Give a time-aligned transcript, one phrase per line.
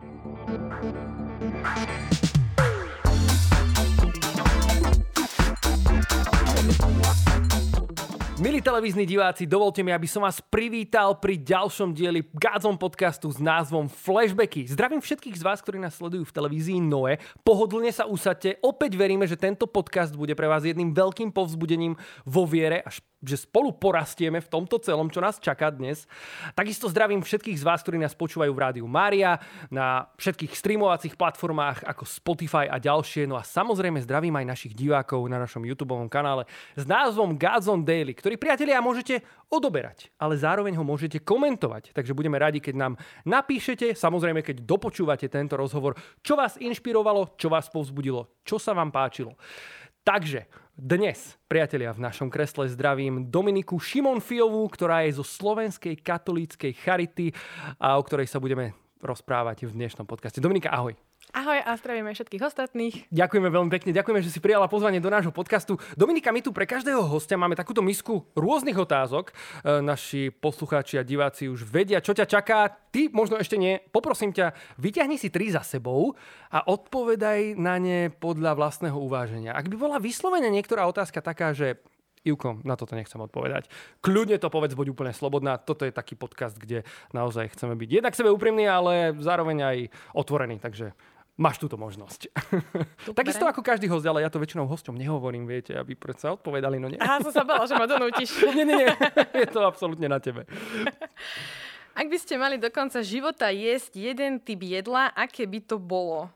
[0.00, 0.37] Thank you.
[8.58, 13.38] Milí televízni diváci, dovolte mi, aby som vás privítal pri ďalšom dieli Gádzom podcastu s
[13.38, 14.66] názvom Flashbacky.
[14.66, 17.22] Zdravím všetkých z vás, ktorí nás sledujú v televízii Noe.
[17.46, 18.58] Pohodlne sa usadte.
[18.58, 21.94] Opäť veríme, že tento podcast bude pre vás jedným veľkým povzbudením
[22.26, 26.06] vo viere a že spolu porastieme v tomto celom, čo nás čaká dnes.
[26.54, 29.42] Takisto zdravím všetkých z vás, ktorí nás počúvajú v rádiu Mária,
[29.74, 33.26] na všetkých streamovacích platformách ako Spotify a ďalšie.
[33.26, 36.46] No a samozrejme zdravím aj našich divákov na našom YouTube kanále
[36.78, 39.20] s názvom Gazon Daily, ktorý priatelia môžete
[39.52, 41.92] odoberať, ale zároveň ho môžete komentovať.
[41.92, 42.92] Takže budeme radi, keď nám
[43.28, 48.88] napíšete, samozrejme, keď dopočúvate tento rozhovor, čo vás inšpirovalo, čo vás povzbudilo, čo sa vám
[48.88, 49.36] páčilo.
[50.00, 57.36] Takže dnes, priatelia, v našom kresle zdravím Dominiku Šimonfiovú, ktorá je zo Slovenskej katolíckej charity
[57.76, 58.72] a o ktorej sa budeme
[59.04, 60.40] rozprávať v dnešnom podcaste.
[60.40, 61.07] Dominika, ahoj.
[61.36, 62.94] Ahoj a zdravíme všetkých ostatných.
[63.12, 65.76] Ďakujeme veľmi pekne, ďakujeme, že si prijala pozvanie do nášho podcastu.
[65.92, 69.28] Dominika, my tu pre každého hostia máme takúto misku rôznych otázok.
[69.28, 72.72] E, naši poslucháči a diváci už vedia, čo ťa čaká.
[72.88, 73.76] Ty možno ešte nie.
[73.92, 76.16] Poprosím ťa, vyťahni si tri za sebou
[76.48, 79.52] a odpovedaj na ne podľa vlastného uváženia.
[79.52, 81.76] Ak by bola vyslovene niektorá otázka taká, že
[82.26, 83.70] Ivko, na toto nechcem odpovedať.
[84.02, 85.56] Kľudne to povedz, buď úplne slobodná.
[85.56, 86.82] Toto je taký podcast, kde
[87.14, 89.76] naozaj chceme byť jednak sebe úprimní, ale zároveň aj
[90.18, 90.58] otvorení.
[90.58, 90.92] Takže
[91.38, 92.34] máš túto možnosť.
[93.14, 96.90] Takisto ako každý host, ale ja to väčšinou hostom nehovorím, viete, aby predsa odpovedali, no
[96.90, 96.98] nie.
[96.98, 98.42] Aha, som sa bala, že ma donútiš.
[98.58, 98.90] nie, nie, nie,
[99.38, 100.44] je to absolútne na tebe.
[101.94, 106.30] Ak by ste mali do konca života jesť jeden typ jedla, aké by to bolo?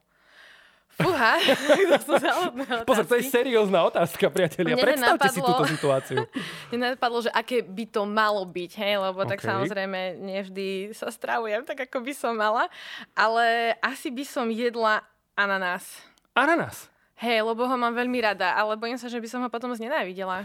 [0.93, 1.41] Fúha,
[1.93, 2.13] to sú
[2.89, 4.77] Pozor, to je seriózna otázka, priatelia.
[4.77, 6.17] Mne Predstavte nenapadlo, si túto situáciu.
[6.73, 9.31] Mne napadlo, že aké by to malo byť, hej, lebo okay.
[9.37, 12.69] tak samozrejme nevždy sa stravujem tak, ako by som mala,
[13.17, 15.01] ale asi by som jedla
[15.33, 16.05] ananás.
[16.37, 16.93] Ananás?
[17.17, 20.45] Hej, lebo ho mám veľmi rada, ale bojím sa, že by som ho potom znenávidela.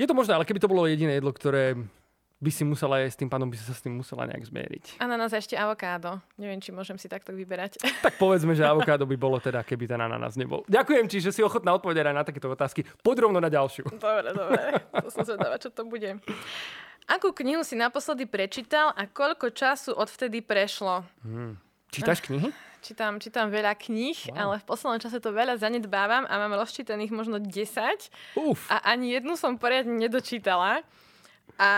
[0.00, 1.76] Je to možné, ale keby to bolo jediné jedlo, ktoré
[2.44, 4.84] by si musela jesť, tým pádom by si sa s tým musela nejak zmieriť.
[5.00, 6.20] Ananas a ešte avokádo.
[6.36, 7.80] Neviem, či môžem si takto vyberať.
[8.04, 10.60] Tak povedzme, že avokádo by bolo teda, keby ten ananas nebol.
[10.68, 12.84] Ďakujem ti, že si ochotná odpovedať aj na takéto otázky.
[13.00, 13.88] Poď rovno na ďalšiu.
[13.96, 14.60] Dobre, dobre.
[15.00, 16.20] To som zvedavá, čo to bude.
[17.08, 21.08] Akú knihu si naposledy prečítal a koľko času odvtedy prešlo?
[21.24, 21.56] Hmm.
[21.88, 22.52] Čítaš knihy?
[22.84, 24.36] Čítam, čítam veľa kníh, wow.
[24.36, 27.56] ale v poslednom čase to veľa zanedbávam a mám rozčítaných možno 10.
[28.36, 28.68] Uf.
[28.68, 30.84] A ani jednu som poriadne nedočítala.
[31.54, 31.70] A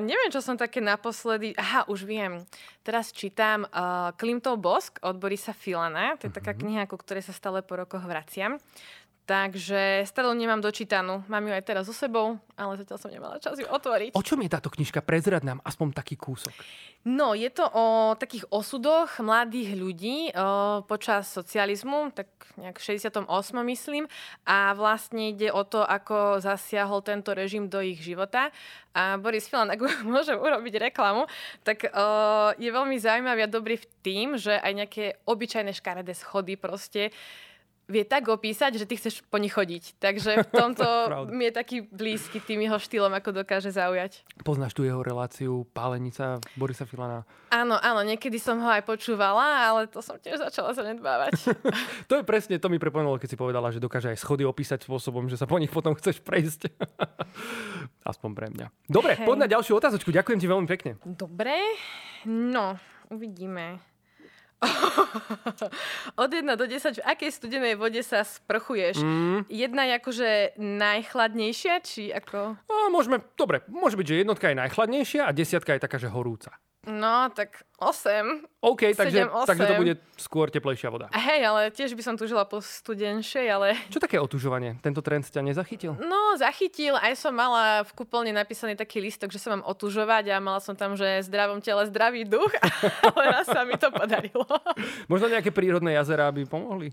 [0.00, 1.52] neviem, čo som také naposledy...
[1.60, 2.48] Aha, už viem.
[2.80, 6.16] Teraz čítam uh, Klimtov bosk od Borisa Filana.
[6.16, 6.38] To je uh-huh.
[6.40, 6.60] taká mhm.
[6.64, 8.56] kniha, ku ktorej sa stále po rokoch vraciam.
[9.22, 11.22] Takže stále nemám dočítanú.
[11.30, 14.18] Mám ju aj teraz so sebou, ale zatiaľ som nemala čas ju otvoriť.
[14.18, 14.98] O čom je táto knižka?
[14.98, 16.50] Prezrad nám aspoň taký kúsok.
[17.06, 22.26] No, je to o takých osudoch mladých ľudí o, počas socializmu, tak
[22.58, 23.26] nejak v 68.
[23.62, 24.10] myslím.
[24.42, 28.50] A vlastne ide o to, ako zasiahol tento režim do ich života.
[28.90, 31.30] A Boris Filan, ak môžem urobiť reklamu,
[31.62, 32.06] tak o,
[32.58, 37.14] je veľmi zaujímavý a dobrý v tým, že aj nejaké obyčajné škaredé schody proste
[37.90, 39.98] vie tak opísať, že ty chceš po nich chodiť.
[39.98, 40.86] Takže v tomto
[41.30, 44.22] mi je taký blízky tým jeho štýlom, ako dokáže zaujať.
[44.46, 47.26] Poznáš tu jeho reláciu Pálenica Borisa Filana?
[47.52, 51.52] Áno, áno, niekedy som ho aj počúvala, ale to som tiež začala zanedbávať.
[52.10, 55.28] to je presne, to mi prepomenulo, keď si povedala, že dokáže aj schody opísať spôsobom,
[55.28, 56.72] že sa po nich potom chceš prejsť.
[58.10, 58.66] Aspoň pre mňa.
[58.88, 59.26] Dobre, hey.
[59.28, 60.08] poď na ďalšiu otázočku.
[60.08, 60.96] Ďakujem ti veľmi pekne.
[61.04, 61.60] Dobre,
[62.26, 62.80] no,
[63.12, 63.91] uvidíme.
[66.22, 69.02] Od 1 do 10, v akej studenej vode sa sprchuješ?
[69.02, 69.38] Mm.
[69.50, 70.28] Jedna je akože
[70.58, 72.56] najchladnejšia, či ako?
[72.70, 76.54] No, môžeme, dobre, môže byť, že jednotka je najchladnejšia a desiatka je taká, že horúca.
[76.82, 78.42] No, tak 8.
[78.58, 79.46] OK, 7, takže, 8.
[79.46, 81.06] takže to bude skôr teplejšia voda.
[81.14, 83.78] Hej, ale tiež by som tužila po studenšej, ale...
[83.86, 84.82] Čo také otužovanie?
[84.82, 85.94] Tento trend ťa nezachytil?
[86.02, 86.98] No, zachytil.
[86.98, 90.74] Aj som mala v kúpeľni napísaný taký listok, že sa mám otužovať a mala som
[90.74, 92.50] tam, že zdravom tele zdravý duch,
[93.14, 94.42] ale raz sa mi to podarilo.
[95.06, 96.90] Možno nejaké prírodné jazera by pomohli?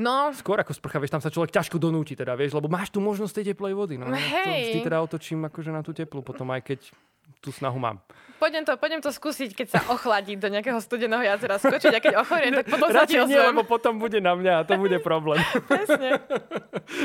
[0.00, 0.32] No.
[0.32, 3.44] Skôr ako sprcha, vieš, tam sa človek ťažko donúti, teda, vieš, lebo máš tu možnosť
[3.44, 4.00] tej teplej vody.
[4.00, 4.08] No.
[4.16, 4.48] Hej.
[4.48, 6.80] To vždy teda otočím akože na tú teplú, potom aj keď
[7.40, 7.98] tú snahu mám.
[8.40, 12.14] Poďme to, poďme to skúsiť, keď sa ochladí do nejakého studeného jazera skočiť a keď
[12.24, 15.44] ochoriem, tak potom sa ti nie, lebo potom bude na mňa a to bude problém.
[15.68, 16.24] Presne.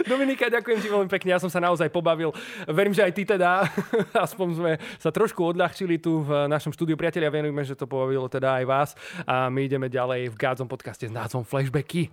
[0.08, 2.32] Dominika, ďakujem ti veľmi pekne, ja som sa naozaj pobavil.
[2.72, 3.68] Verím, že aj ty teda,
[4.26, 6.96] aspoň sme sa trošku odľahčili tu v našom štúdiu.
[6.96, 8.90] Priatelia, verujeme, že to pobavilo teda aj vás
[9.28, 12.08] a my ideme ďalej v Gádzom podcaste s názvom Flashbacky.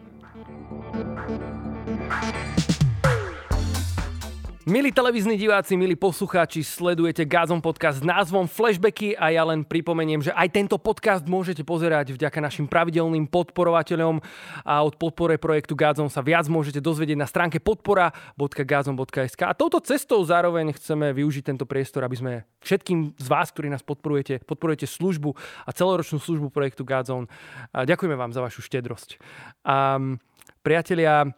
[4.62, 10.22] Milí televízni diváci, milí poslucháči, sledujete Gazom podcast s názvom Flashbacky a ja len pripomeniem,
[10.22, 14.22] že aj tento podcast môžete pozerať vďaka našim pravidelným podporovateľom
[14.62, 20.22] a od podpore projektu Gazom sa viac môžete dozvedieť na stránke podpora.gazom.sk a touto cestou
[20.22, 22.32] zároveň chceme využiť tento priestor, aby sme
[22.62, 25.34] všetkým z vás, ktorí nás podporujete, podporujete službu
[25.66, 27.26] a celoročnú službu projektu Gazon.
[27.74, 29.18] Ďakujeme vám za vašu štedrosť.
[29.66, 29.98] A,
[30.62, 31.34] priatelia,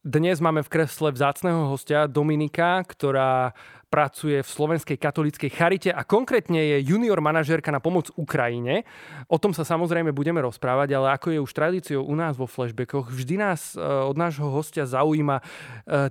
[0.00, 3.52] dnes máme v kresle vzácného hostia Dominika, ktorá
[3.92, 8.88] pracuje v Slovenskej katolíckej charite a konkrétne je junior manažérka na pomoc Ukrajine.
[9.28, 13.12] O tom sa samozrejme budeme rozprávať, ale ako je už tradíciou u nás vo flashbackoch,
[13.12, 15.44] vždy nás e, od nášho hostia zaujíma e,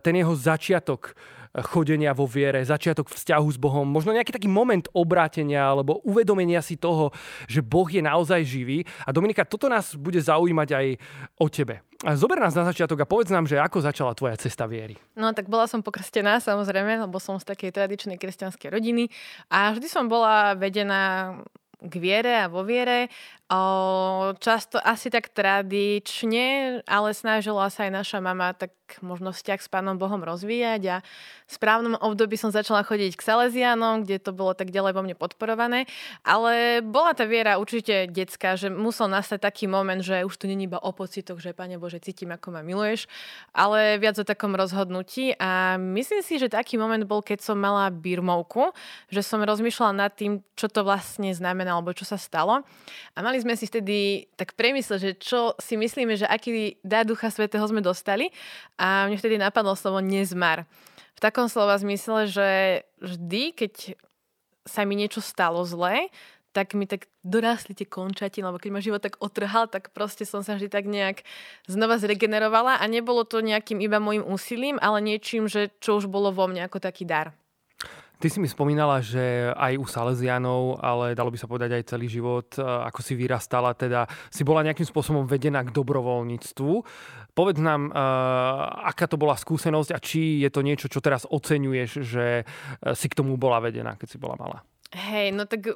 [0.04, 1.18] ten jeho začiatok
[1.66, 6.78] chodenia vo viere, začiatok vzťahu s Bohom, možno nejaký taký moment obrátenia alebo uvedomenia si
[6.78, 7.10] toho,
[7.50, 8.86] že Boh je naozaj živý.
[9.06, 10.88] A Dominika, toto nás bude zaujímať aj
[11.42, 11.82] o tebe.
[12.16, 14.96] Zober nás na začiatok a povedz nám, že ako začala tvoja cesta viery.
[15.20, 19.12] No tak bola som pokrstená samozrejme, lebo som z takej tradičnej kresťanskej rodiny
[19.52, 21.36] a vždy som bola vedená
[21.80, 23.08] k viere a vo viere.
[23.50, 29.70] O, často asi tak tradične, ale snažila sa aj naša mama tak možno vzťah s
[29.70, 30.98] Pánom Bohom rozvíjať a
[31.46, 35.16] v správnom období som začala chodiť k Salesianom, kde to bolo tak ďalej vo mne
[35.18, 35.90] podporované.
[36.26, 40.70] Ale bola tá viera určite detská, že musel nastať taký moment, že už to není
[40.70, 43.10] iba o pocitoch, že Pane Bože, cítim, ako ma miluješ,
[43.54, 45.34] ale viac o takom rozhodnutí.
[45.42, 48.74] A myslím si, že taký moment bol, keď som mala birmovku,
[49.10, 52.62] že som rozmýšľala nad tým, čo to vlastne znamená, alebo čo sa stalo.
[53.14, 57.32] A mali sme si vtedy tak premysleť, že čo si myslíme, že aký dar Ducha
[57.32, 58.32] Svetého sme dostali.
[58.76, 60.68] A mne vtedy napadlo slovo nezmar.
[61.16, 62.50] V takom slova zmysle, že
[63.04, 63.74] vždy, keď
[64.64, 66.14] sa mi niečo stalo zlé,
[66.50, 70.42] tak mi tak dorastli tie končatiny, lebo keď ma život tak otrhal, tak proste som
[70.42, 71.22] sa vždy tak nejak
[71.70, 76.34] znova zregenerovala a nebolo to nejakým iba môjim úsilím, ale niečím, že čo už bolo
[76.34, 77.38] vo mne ako taký dar.
[78.20, 82.12] Ty si mi spomínala, že aj u Salesianov, ale dalo by sa povedať aj celý
[82.12, 86.74] život, e, ako si vyrastala, teda si bola nejakým spôsobom vedená k dobrovoľníctvu.
[87.32, 91.92] Povedz nám, uh, aká to bola skúsenosť a či je to niečo, čo teraz oceňuješ,
[92.04, 92.46] že e,
[92.92, 94.60] si k tomu bola vedená, keď si bola malá.
[94.92, 95.72] Hej, no tak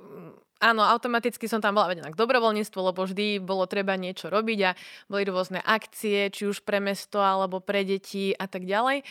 [0.59, 4.71] áno, automaticky som tam bola vedená k dobrovoľníctvu, lebo vždy bolo treba niečo robiť a
[5.07, 9.03] boli rôzne akcie, či už pre mesto alebo pre deti a tak ďalej.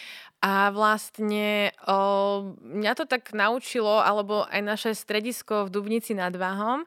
[0.43, 6.83] A vlastne o, mňa to tak naučilo, alebo aj naše stredisko v Dubnici nad Váhom
[6.83, 6.87] o,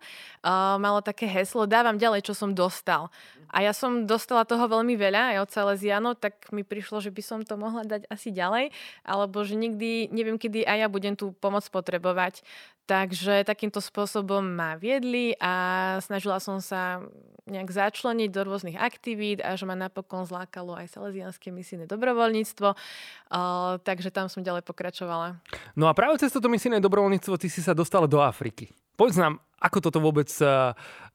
[0.76, 3.08] malo také heslo dávam ďalej, čo som dostal.
[3.56, 7.24] A ja som dostala toho veľmi veľa aj od Salesiano, tak mi prišlo, že by
[7.24, 8.76] som to mohla dať asi ďalej,
[9.08, 12.44] alebo že nikdy, neviem kedy aj ja budem tú pomoc potrebovať.
[12.86, 17.02] Takže takýmto spôsobom ma viedli a snažila som sa
[17.50, 23.82] nejak začleniť do rôznych aktivít a že ma napokon zlákalo aj salesianské misijné dobrovoľníctvo, uh,
[23.82, 25.40] takže tam som ďalej pokračovala.
[25.74, 28.70] No a práve cez toto misijné dobrovoľníctvo ty si sa dostala do Afriky.
[29.00, 30.30] Povedz nám, ako toto vôbec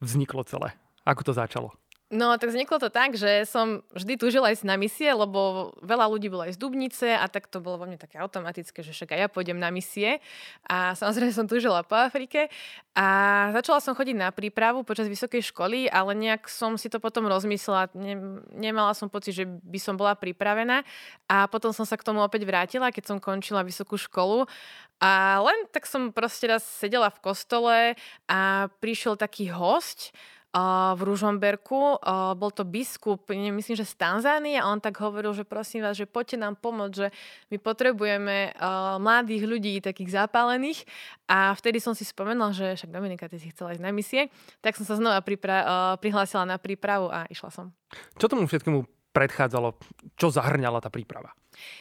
[0.02, 0.74] vzniklo celé?
[1.06, 1.74] Ako to začalo?
[2.10, 6.26] No, tak vzniklo to tak, že som vždy túžila ísť na misie, lebo veľa ľudí
[6.26, 9.20] bolo aj z Dubnice a tak to bolo vo mne také automatické, že však aj
[9.22, 10.18] ja pôjdem na misie.
[10.66, 12.50] A samozrejme som túžila po Afrike.
[12.98, 13.06] A
[13.54, 17.94] začala som chodiť na prípravu počas vysokej školy, ale nejak som si to potom rozmyslela.
[17.94, 20.82] Ne, nemala som pocit, že by som bola pripravená.
[21.30, 24.50] A potom som sa k tomu opäť vrátila, keď som končila vysokú školu.
[24.98, 27.76] A len tak som proste raz sedela v kostole
[28.26, 30.10] a prišiel taký host,
[30.50, 32.02] v Ružomberku.
[32.34, 36.10] Bol to biskup, myslím, že z Tanzánie a on tak hovoril, že prosím vás, že
[36.10, 37.14] poďte nám pomôcť, že
[37.54, 38.58] my potrebujeme
[38.98, 40.82] mladých ľudí, takých zapálených.
[41.30, 44.26] A vtedy som si spomenula, že však Dominika, ty si chcela ísť na misie,
[44.58, 47.70] tak som sa znova pripra- prihlásila na prípravu a išla som.
[48.18, 48.82] Čo tomu všetkému
[49.14, 49.78] predchádzalo?
[50.18, 51.30] Čo zahrňala tá príprava?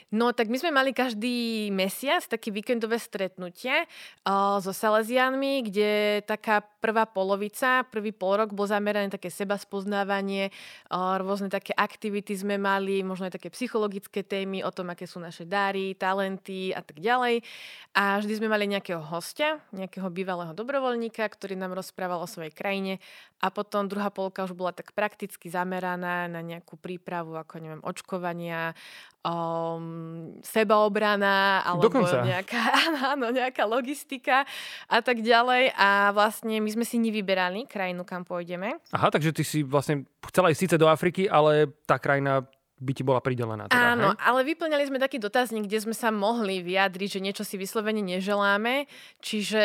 [0.10, 6.66] No tak my sme mali každý mesiac také víkendové stretnutie uh, so Salesianmi, kde taká
[6.80, 10.50] prvá polovica, prvý pol rok bol zameraný také seba spoznávanie,
[10.90, 15.20] uh, rôzne také aktivity sme mali, možno aj také psychologické témy o tom, aké sú
[15.20, 17.44] naše dary, talenty a tak ďalej.
[17.94, 23.04] A vždy sme mali nejakého hostia, nejakého bývalého dobrovoľníka, ktorý nám rozprával o svojej krajine
[23.40, 28.76] a potom druhá polka už bola tak prakticky zameraná na nejakú prípravu, ako neviem, očkovania,
[29.24, 32.24] um, sebaobrana alebo Dokonca.
[32.24, 32.62] nejaká,
[33.16, 34.44] áno, nejaká logistika
[34.92, 35.72] a tak ďalej.
[35.76, 38.78] A vlastne my sme si nevyberali krajinu, kam pôjdeme.
[38.94, 42.46] Aha, takže ty si vlastne chcela ísť síce do Afriky, ale tá krajina
[42.80, 43.68] by ti bola pridelená.
[43.68, 44.24] Teda, Áno, hej?
[44.24, 48.88] ale vyplňali sme taký dotazník, kde sme sa mohli vyjadriť, že niečo si vyslovene neželáme.
[49.20, 49.64] Čiže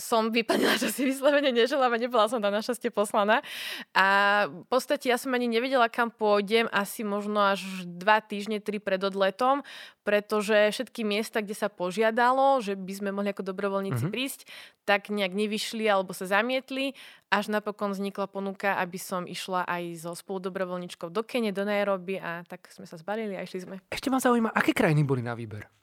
[0.00, 3.44] som vyplnila, čo si vyslovene neželám a nebola som tam našťastie poslaná.
[3.92, 8.80] A v podstate ja som ani nevedela, kam pôjdem asi možno až dva týždne, tri
[8.80, 9.62] pred odletom,
[10.02, 14.14] pretože všetky miesta, kde sa požiadalo, že by sme mohli ako dobrovoľníci mm-hmm.
[14.16, 14.48] prísť,
[14.88, 16.96] tak nejak nevyšli alebo sa zamietli,
[17.30, 22.42] až napokon vznikla ponuka, aby som išla aj so spoludobrovoľničkou do Kene, do Nairobi a
[22.48, 23.76] tak sme sa zbalili a išli sme.
[23.86, 25.79] Ešte ma zaujíma, aké krajiny boli na výber?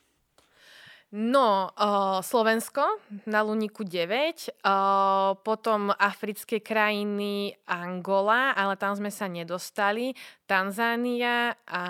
[1.08, 2.84] No, uh, Slovensko
[3.32, 10.12] na Luniku 9, uh, potom africké krajiny Angola, ale tam sme sa nedostali,
[10.44, 11.84] Tanzánia a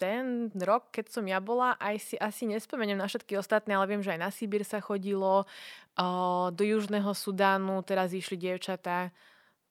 [0.00, 4.00] ten rok, keď som ja bola, aj si asi nespomeniem na všetky ostatné, ale viem,
[4.00, 9.12] že aj na Sibír sa chodilo, uh, do Južného Sudánu teraz išli dievčatá,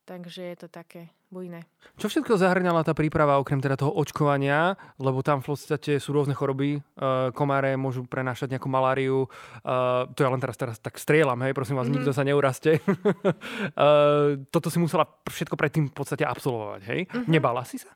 [0.05, 1.65] takže je to také bujné.
[1.97, 6.37] Čo všetko zahrňala tá príprava okrem teda toho očkovania, lebo tam v podstate sú rôzne
[6.37, 9.27] choroby, uh, komáre môžu prenášať nejakú maláriu,
[9.65, 12.05] uh, to ja len teraz, teraz tak strieľam, hej, prosím vás, mm-hmm.
[12.05, 12.79] nikto sa neuraste.
[12.79, 17.01] uh, toto si musela všetko predtým v podstate absolvovať, hej?
[17.09, 17.27] Mm-hmm.
[17.27, 17.91] Nebala si sa?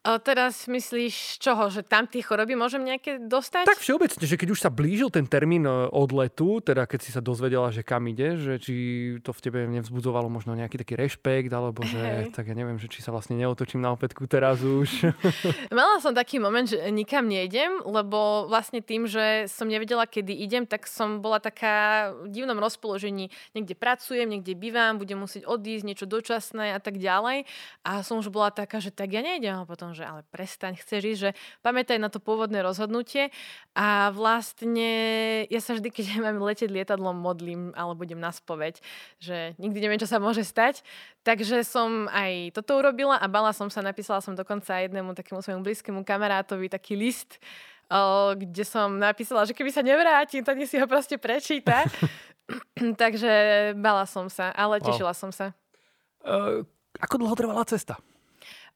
[0.00, 3.68] A teraz myslíš čoho, že tam tie choroby môžem nejaké dostať?
[3.68, 7.20] Tak všeobecne, že keď už sa blížil ten termín e, odletu, teda keď si sa
[7.20, 8.74] dozvedela, že kam ide, že či
[9.20, 12.32] to v tebe nevzbudzovalo možno nejaký taký rešpekt, alebo že hey.
[12.32, 15.12] tak ja neviem, že či sa vlastne neotočím na opätku teraz už.
[15.68, 20.64] Mala som taký moment, že nikam nejdem, lebo vlastne tým, že som nevedela, kedy idem,
[20.64, 23.28] tak som bola taká v divnom rozpoložení.
[23.52, 27.44] Niekde pracujem, niekde bývam, budem musieť odísť, niečo dočasné a tak ďalej.
[27.84, 30.78] A som už bola taká, že tak ja nejdem a potom som, že ale prestaň,
[30.78, 31.30] chceš ísť, že
[31.66, 33.34] pamätaj na to pôvodné rozhodnutie
[33.74, 34.86] a vlastne
[35.50, 38.78] ja sa vždy, keď mám letieť lietadlom, modlím alebo idem na spoveď,
[39.18, 40.86] že nikdy neviem, čo sa môže stať.
[41.26, 45.66] Takže som aj toto urobila a bala som sa, napísala som dokonca jednému takému svojmu
[45.66, 47.42] blízkému kamarátovi taký list,
[48.38, 51.82] kde som napísala, že keby sa nevrátim, tak si ho proste prečíta.
[53.02, 53.32] Takže
[53.78, 55.18] bala som sa, ale tešila wow.
[55.18, 55.54] som sa.
[56.20, 56.66] Uh,
[56.98, 57.98] ako dlho trvala cesta?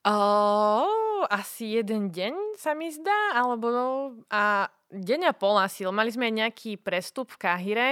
[0.04, 3.88] Oh, asi jeden deň sa mi zdá, alebo no,
[4.28, 5.88] a deň a pol asi.
[5.88, 7.88] Mali sme aj nejaký prestup v Káhire,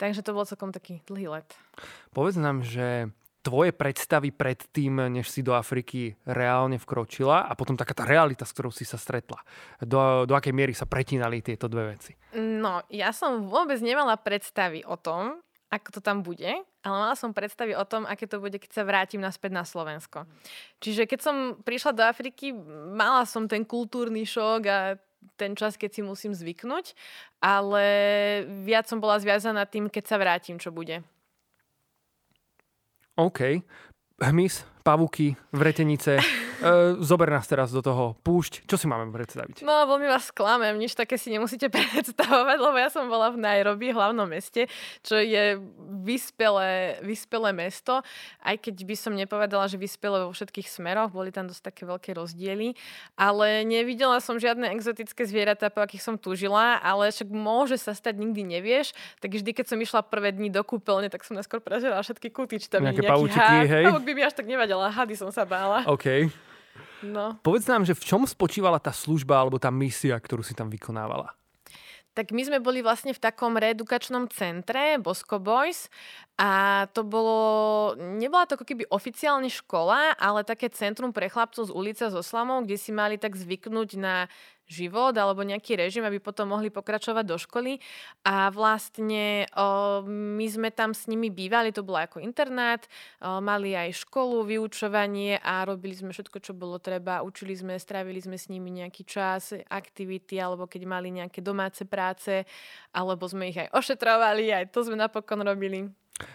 [0.00, 1.48] takže to bol celkom taký dlhý let.
[2.16, 7.76] Povedz nám, že tvoje predstavy pred tým, než si do Afriky reálne vkročila a potom
[7.76, 9.40] taká tá realita, s ktorou si sa stretla.
[9.80, 12.12] Do, do akej miery sa pretínali tieto dve veci?
[12.36, 15.40] No, ja som vôbec nemala predstavy o tom,
[15.70, 16.50] ako to tam bude,
[16.82, 20.26] ale mala som predstavy o tom, aké to bude, keď sa vrátim naspäť na Slovensko.
[20.82, 22.50] Čiže keď som prišla do Afriky,
[22.90, 24.98] mala som ten kultúrny šok a
[25.38, 26.92] ten čas, keď si musím zvyknúť,
[27.38, 27.84] ale
[28.66, 31.06] viac som bola zviazaná tým, keď sa vrátim, čo bude.
[33.14, 33.62] OK.
[34.20, 36.18] Hmyz, pavuky, vretenice.
[36.60, 38.16] Uh, zober nás teraz do toho.
[38.20, 38.68] Púšť.
[38.68, 39.64] Čo si máme predstaviť?
[39.64, 40.76] No, veľmi vás sklamem.
[40.76, 44.68] Nič také si nemusíte predstavovať, lebo ja som bola v Nairobi, hlavnom meste,
[45.00, 45.56] čo je
[46.04, 48.04] vyspelé, vyspelé mesto.
[48.44, 52.12] Aj keď by som nepovedala, že vyspelé vo všetkých smeroch, boli tam dosť také veľké
[52.12, 52.76] rozdiely.
[53.16, 58.20] Ale nevidela som žiadne exotické zvieratá, po akých som túžila, ale však môže sa stať,
[58.20, 58.92] nikdy nevieš.
[59.24, 62.60] Tak vždy, keď som išla prvé dni do kúpeľne, tak som neskôr prežila všetky kúty,
[62.60, 63.84] či tam nejaké paučiky, hej?
[63.88, 65.88] Pavuk by mi až tak nevadila, hady som sa bála.
[65.88, 66.28] OK.
[67.00, 67.40] No.
[67.40, 71.32] Povedz nám, že v čom spočívala tá služba alebo tá misia, ktorú si tam vykonávala?
[72.10, 75.86] Tak my sme boli vlastne v takom reedukačnom centre Bosco Boys
[76.34, 81.72] a to bolo, nebola to ako keby oficiálne škola, ale také centrum pre chlapcov z
[81.72, 84.26] ulice so slamou, kde si mali tak zvyknúť na
[84.70, 87.82] život alebo nejaký režim, aby potom mohli pokračovať do školy.
[88.22, 92.86] A vlastne o, my sme tam s nimi bývali, to bolo ako internát,
[93.18, 97.26] o, mali aj školu, vyučovanie a robili sme všetko, čo bolo treba.
[97.26, 102.46] Učili sme, strávili sme s nimi nejaký čas, aktivity, alebo keď mali nejaké domáce práce,
[102.94, 105.90] alebo sme ich aj ošetrovali, aj to sme napokon robili.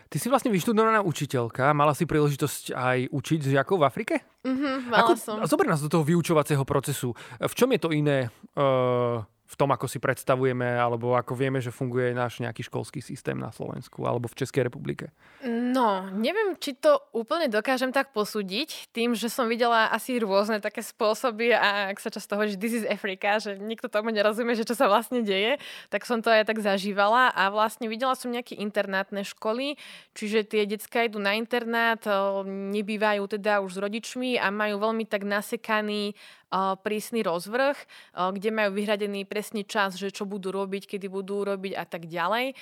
[0.09, 4.15] Ty si vlastne vyštudovaná učiteľka, mala si príležitosť aj učiť žiakov v Afrike?
[4.45, 5.35] Mhm, mala Ako, som.
[5.45, 7.13] Zober nás do toho vyučovacieho procesu.
[7.41, 11.69] V čom je to iné uh, v tom, ako si predstavujeme, alebo ako vieme, že
[11.69, 15.13] funguje náš nejaký školský systém na Slovensku alebo v Českej republike?
[15.45, 20.81] No, neviem, či to úplne dokážem tak posúdiť, tým, že som videla asi rôzne také
[20.81, 24.65] spôsoby a ak sa často hovorí, že this is Africa, že nikto tomu nerozumie, že
[24.65, 25.61] čo sa vlastne deje,
[25.93, 29.77] tak som to aj tak zažívala a vlastne videla som nejaké internátne školy,
[30.17, 32.01] čiže tie detská idú na internát,
[32.49, 36.17] nebývajú teda už s rodičmi a majú veľmi tak nasekaný
[36.53, 37.75] prísny rozvrh,
[38.13, 42.53] kde majú vyhradený presne čas, že čo budú robiť, kedy budú robiť a tak ďalej.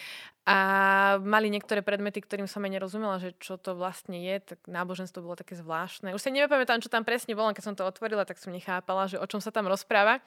[0.43, 0.59] A
[1.23, 5.39] mali niektoré predmety, ktorým som aj nerozumela, že čo to vlastne je, tak náboženstvo bolo
[5.39, 6.11] také zvláštne.
[6.11, 9.15] Už sa nepamätám, čo tam presne bolo, keď som to otvorila, tak som nechápala, že
[9.15, 10.19] o čom sa tam rozpráva.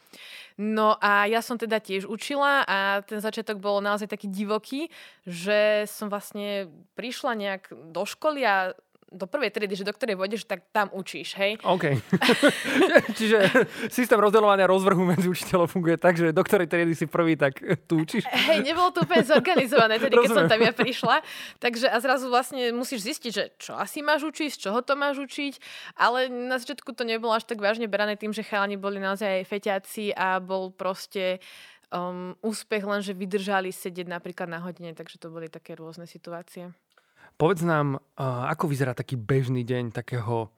[0.56, 4.88] No a ja som teda tiež učila a ten začiatok bol naozaj taký divoký,
[5.28, 8.72] že som vlastne prišla nejak do školy a
[9.06, 11.62] do prvej triedy, že do ktorej vôjdeš, tak tam učíš, hej?
[11.62, 11.94] OK.
[13.18, 13.38] Čiže
[13.86, 18.02] systém rozdeľovania rozvrhu medzi učiteľov funguje tak, že do ktorej triedy si prvý, tak tu
[18.02, 18.26] učíš.
[18.26, 21.22] Hej, nebolo to úplne zorganizované, tedy, keď som tam ja prišla.
[21.62, 25.22] Takže a zrazu vlastne musíš zistiť, že čo asi máš učiť, z čoho to máš
[25.22, 25.54] učiť,
[25.94, 30.18] ale na začiatku to nebolo až tak vážne berané tým, že chalani boli naozaj feťáci
[30.18, 31.38] a bol proste
[31.94, 36.74] um, úspech len, že vydržali sedieť napríklad na hodine, takže to boli také rôzne situácie.
[37.36, 40.48] Povedz nám, ako vyzerá taký bežný deň takého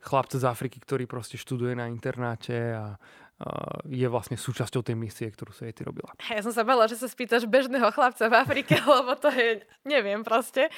[0.00, 2.98] chlapca z Afriky, ktorý proste študuje na internáte a
[3.88, 6.12] je vlastne súčasťou tej misie, ktorú sa jej ty robila.
[6.28, 10.20] Ja som sa bala, že sa spýtaš bežného chlapca v Afrike, lebo to je, neviem
[10.20, 10.68] proste.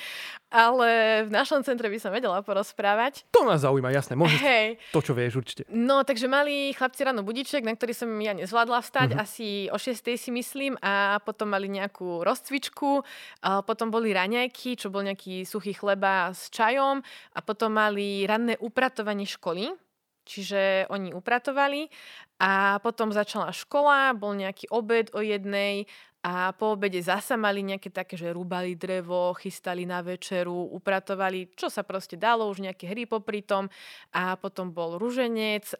[0.52, 3.26] Ale v našom centre by som vedela porozprávať.
[3.34, 4.14] To nás zaujíma, jasné.
[4.14, 4.68] Môžeš Hej.
[4.94, 5.62] to, čo vieš určite.
[5.72, 9.24] No, takže mali chlapci ráno budiček, na ktorý som ja nezvládla vstať, uh-huh.
[9.24, 13.02] asi o 6 si myslím, a potom mali nejakú rozcvičku,
[13.42, 17.00] a potom boli raňajky, čo bol nejaký suchý chleba s čajom
[17.32, 19.72] a potom mali ranné upratovanie školy,
[20.22, 21.90] Čiže oni upratovali
[22.38, 25.86] a potom začala škola, bol nejaký obed o jednej
[26.22, 31.66] a po obede zasa mali nejaké také, že rúbali drevo, chystali na večeru, upratovali, čo
[31.66, 33.66] sa proste dalo, už nejaké hry popri tom.
[34.14, 35.74] A potom bol ruženec,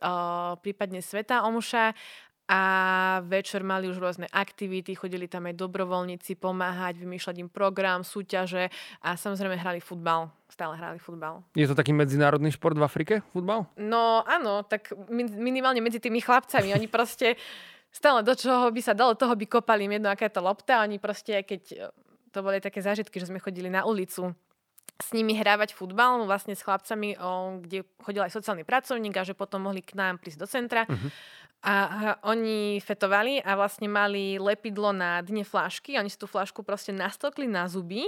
[0.59, 1.95] prípadne Sveta Omša
[2.53, 2.61] a
[3.25, 8.69] večer mali už rôzne aktivity, chodili tam aj dobrovoľníci pomáhať, vymýšľať im program, súťaže
[9.01, 10.29] a samozrejme hrali futbal.
[10.53, 11.41] Stále hrali futbal.
[11.57, 13.65] Je to taký medzinárodný šport v Afrike, futbal?
[13.81, 16.77] No áno, tak minimálne medzi tými chlapcami.
[16.77, 17.41] Oni proste
[17.89, 20.85] stále do čoho by sa dalo, toho by kopali im jedno, aká je to lopta.
[20.85, 21.89] Oni proste, keď
[22.37, 24.37] to boli také zážitky, že sme chodili na ulicu
[25.03, 29.35] s nimi hrávať futbal, vlastne s chlapcami, o, kde chodil aj sociálny pracovník a že
[29.35, 30.87] potom mohli k nám prísť do centra.
[30.87, 31.11] Uh-huh.
[31.63, 31.75] A
[32.27, 35.95] oni fetovali a vlastne mali lepidlo na dne flášky.
[35.95, 38.03] Oni si tú flášku proste nastokli na zuby,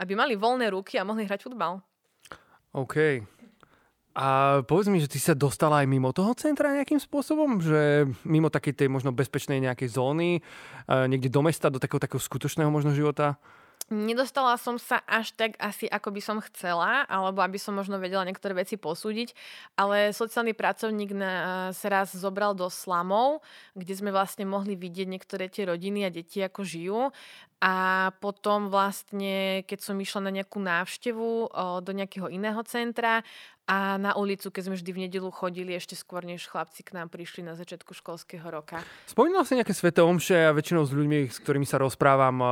[0.00, 1.84] aby mali voľné ruky a mohli hrať futbal.
[2.72, 3.20] OK.
[4.14, 7.60] A povedz mi, že ty sa dostala aj mimo toho centra nejakým spôsobom?
[7.60, 10.40] Že mimo takej tej možno bezpečnej nejakej zóny,
[10.88, 13.36] niekde do mesta, do takého, takého skutočného možno života?
[13.92, 18.24] Nedostala som sa až tak asi, ako by som chcela, alebo aby som možno vedela
[18.24, 19.36] niektoré veci posúdiť,
[19.76, 23.44] ale sociálny pracovník nás raz zobral do slamov,
[23.76, 27.12] kde sme vlastne mohli vidieť niektoré tie rodiny a deti, ako žijú.
[27.64, 31.48] A potom vlastne, keď som išla na nejakú návštevu
[31.80, 33.24] do nejakého iného centra
[33.64, 37.08] a na ulicu, keď sme vždy v nedelu chodili ešte skôr, než chlapci k nám
[37.08, 38.84] prišli na začiatku školského roka.
[39.08, 42.44] Spomínal si nejaké sveté omše a väčšinou s ľuďmi, s ktorými sa rozprávam,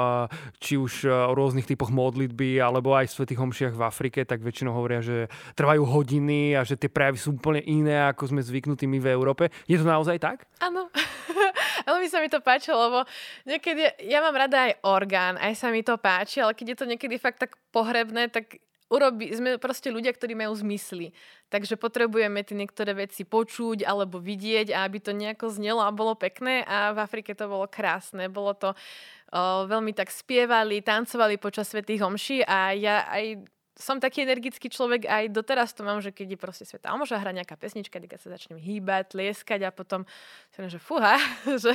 [0.56, 4.72] či už o rôznych typoch modlitby, alebo aj v svetých omšiach v Afrike, tak väčšinou
[4.72, 8.96] hovoria, že trvajú hodiny a že tie prejavy sú úplne iné, ako sme zvyknutí my
[8.96, 9.52] v Európe.
[9.68, 10.48] Je to naozaj tak?
[10.64, 10.88] Áno.
[11.88, 13.00] Veľmi sa mi to páčilo, lebo
[13.44, 16.86] niekedy, ja mám rada aj orgán, aj sa mi to páči, ale keď je to
[16.86, 18.62] niekedy fakt tak pohrebné, tak
[18.92, 21.16] urobi, sme proste ľudia, ktorí majú zmysly.
[21.48, 26.60] Takže potrebujeme tie niektoré veci počuť alebo vidieť aby to nejako znelo a bolo pekné
[26.68, 28.28] a v Afrike to bolo krásne.
[28.28, 34.28] Bolo to o, veľmi tak spievali, tancovali počas svetých homší a ja aj som taký
[34.28, 37.56] energický človek, aj doteraz to mám, že keď je proste sveta, a môže hrať nejaká
[37.56, 40.04] pesnička, keď sa začnem hýbať, tlieskať a potom
[40.52, 41.16] si že fúha,
[41.62, 41.72] že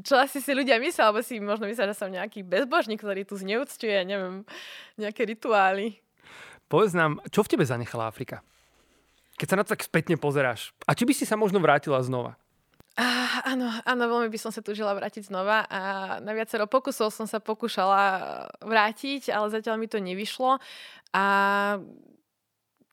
[0.00, 3.36] čo asi si ľudia myslia, alebo si možno myslia, že som nejaký bezbožník, ktorý tu
[3.36, 4.48] zneúctuje, neviem,
[4.96, 6.00] nejaké rituály.
[6.72, 8.40] Povedz nám, čo v tebe zanechala Afrika?
[9.36, 10.76] Keď sa na to tak spätne pozeráš.
[10.84, 12.36] A či by si sa možno vrátila znova?
[12.98, 15.80] Áno, áno, veľmi by som sa žila vrátiť znova a
[16.20, 20.58] na viacero pokusov som sa pokúšala vrátiť, ale zatiaľ mi to nevyšlo.
[21.14, 21.24] A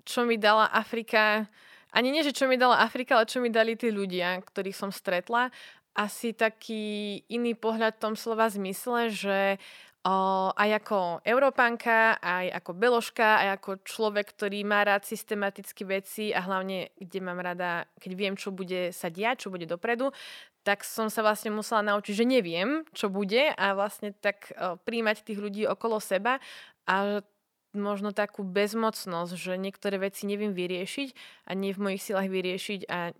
[0.07, 1.49] čo mi dala Afrika,
[1.91, 4.93] ani nie, že čo mi dala Afrika, ale čo mi dali tí ľudia, ktorých som
[4.93, 5.49] stretla,
[5.97, 9.57] asi taký iný pohľad v tom slova zmysle, že
[10.07, 16.31] O, aj ako Európanka, aj ako Beložka, aj ako človek, ktorý má rád systematicky veci
[16.31, 20.15] a hlavne, kde mám rada, keď viem, čo bude sa diať, čo bude dopredu,
[20.63, 25.27] tak som sa vlastne musela naučiť, že neviem, čo bude a vlastne tak o, príjmať
[25.27, 26.39] tých ľudí okolo seba
[26.87, 27.19] a
[27.77, 31.09] možno takú bezmocnosť, že niektoré veci neviem vyriešiť
[31.47, 33.15] a nie v mojich silách vyriešiť a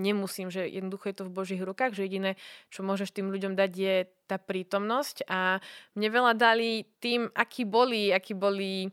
[0.00, 2.40] nemusím, že jednoducho je to v Božích rukách, že jediné,
[2.72, 5.60] čo môžeš tým ľuďom dať, je tá prítomnosť a
[5.94, 8.88] mne veľa dali tým, akí boli, akí boli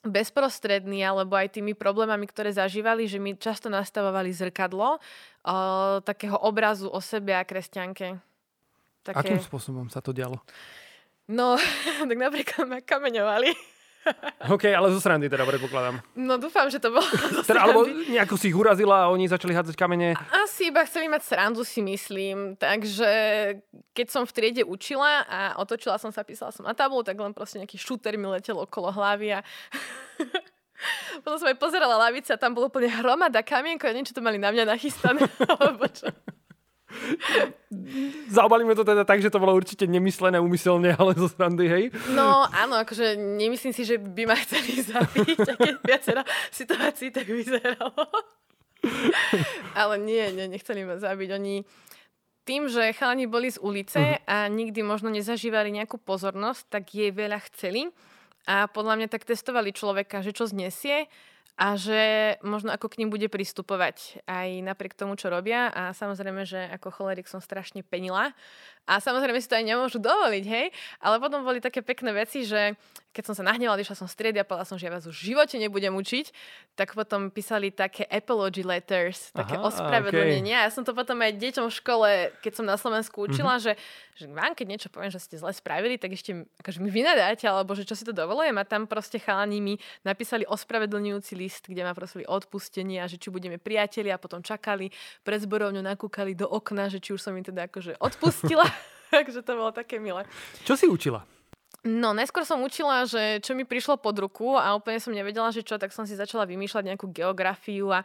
[0.00, 4.98] bezprostrední, alebo aj tými problémami, ktoré zažívali, že mi často nastavovali zrkadlo o,
[6.00, 8.16] takého obrazu o sebe a kresťanke.
[9.04, 9.36] Také...
[9.36, 10.40] Akým spôsobom sa to dialo?
[11.28, 11.60] No,
[12.08, 13.79] tak napríklad ma kameňovali.
[14.48, 16.00] OK, ale zo srandy teda predpokladám.
[16.16, 17.04] No dúfam, že to bolo
[17.48, 20.16] teda, Alebo nejako si ich urazila a oni začali hádzať kamene.
[20.32, 22.56] Asi iba chceli mať srandu, si myslím.
[22.56, 23.10] Takže
[23.92, 27.36] keď som v triede učila a otočila som sa, písala som na tabulu, tak len
[27.36, 29.40] proste nejaký šúter mi letel okolo hlavy a
[31.24, 34.40] potom som aj pozerala lavice a tam bolo úplne hromada kamienkov a niečo to mali
[34.40, 35.28] na mňa nachystané.
[35.60, 36.08] alebo čo.
[38.30, 41.84] Zaobalíme to teda tak, že to bolo určite nemyslené umyselne, ale zo srandy, hej?
[42.12, 47.30] No áno, akože nemyslím si, že by ma chceli zabiť, a keď viacero situácií tak
[47.30, 48.04] vyzeralo.
[49.80, 51.28] ale nie, nie, nechceli ma zabiť.
[51.36, 51.62] Oni
[52.48, 54.26] tým, že chalani boli z ulice uh-huh.
[54.26, 57.92] a nikdy možno nezažívali nejakú pozornosť, tak jej veľa chceli.
[58.48, 61.06] A podľa mňa tak testovali človeka, že čo znesie
[61.58, 65.68] a že možno ako k ním bude pristupovať aj napriek tomu, čo robia.
[65.70, 68.32] A samozrejme, že ako cholerik som strašne penila.
[68.88, 70.66] A samozrejme si to aj nemôžu dovoliť, hej,
[71.04, 72.74] ale potom boli také pekné veci, že
[73.10, 75.34] keď som sa nahnevala, išla som striedy a povedala som, že ja vás už v
[75.34, 76.30] živote nebudem učiť,
[76.78, 80.54] tak potom písali také apology letters, také Aha, ospravedlnenie.
[80.54, 80.66] Okay.
[80.66, 83.66] Ja som to potom aj deťom v škole, keď som na Slovensku učila, mm-hmm.
[83.66, 83.72] že,
[84.14, 87.74] že vám keď niečo poviem, že ste zle spravili, tak ešte akože mi vynadáte, alebo
[87.74, 88.54] že čo si to dovolujem.
[88.58, 89.74] A tam proste chalani mi
[90.06, 94.94] napísali ospravedlňujúci list, kde ma prosili odpustenie a že či budeme priatelia a potom čakali
[95.26, 98.64] pred zborovňou, nakúkali do okna, že či už som im teda akože odpustila.
[99.10, 100.22] Takže to bolo také milé.
[100.62, 101.26] Čo si učila?
[101.80, 105.64] No, najskôr som učila, že čo mi prišlo pod ruku a úplne som nevedela, že
[105.64, 108.04] čo, tak som si začala vymýšľať nejakú geografiu a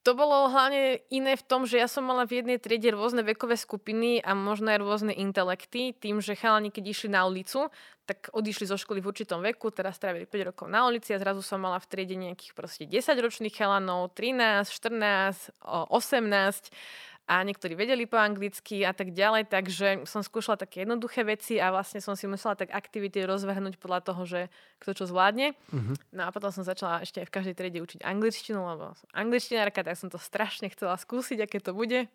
[0.00, 3.60] to bolo hlavne iné v tom, že ja som mala v jednej triede rôzne vekové
[3.60, 5.92] skupiny a možno aj rôzne intelekty.
[5.92, 7.68] Tým, že chalani, keď išli na ulicu,
[8.08, 11.44] tak odišli zo školy v určitom veku, teraz strávili 5 rokov na ulici a zrazu
[11.44, 18.10] som mala v triede nejakých proste 10 ročných chalanov, 13, 14, 18 a niektorí vedeli
[18.10, 22.26] po anglicky a tak ďalej, takže som skúšala také jednoduché veci a vlastne som si
[22.26, 24.40] musela tak aktivity rozvrhnúť podľa toho, že
[24.82, 25.54] kto čo zvládne.
[25.70, 25.94] Uh-huh.
[26.10, 29.86] No a potom som začala ešte aj v každej triede učiť angličtinu, lebo som angličtinárka,
[29.86, 32.10] tak som to strašne chcela skúsiť, aké to bude.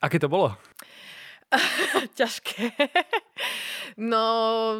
[0.00, 0.56] Aké to bolo?
[2.18, 2.70] ťažké.
[3.98, 4.22] no,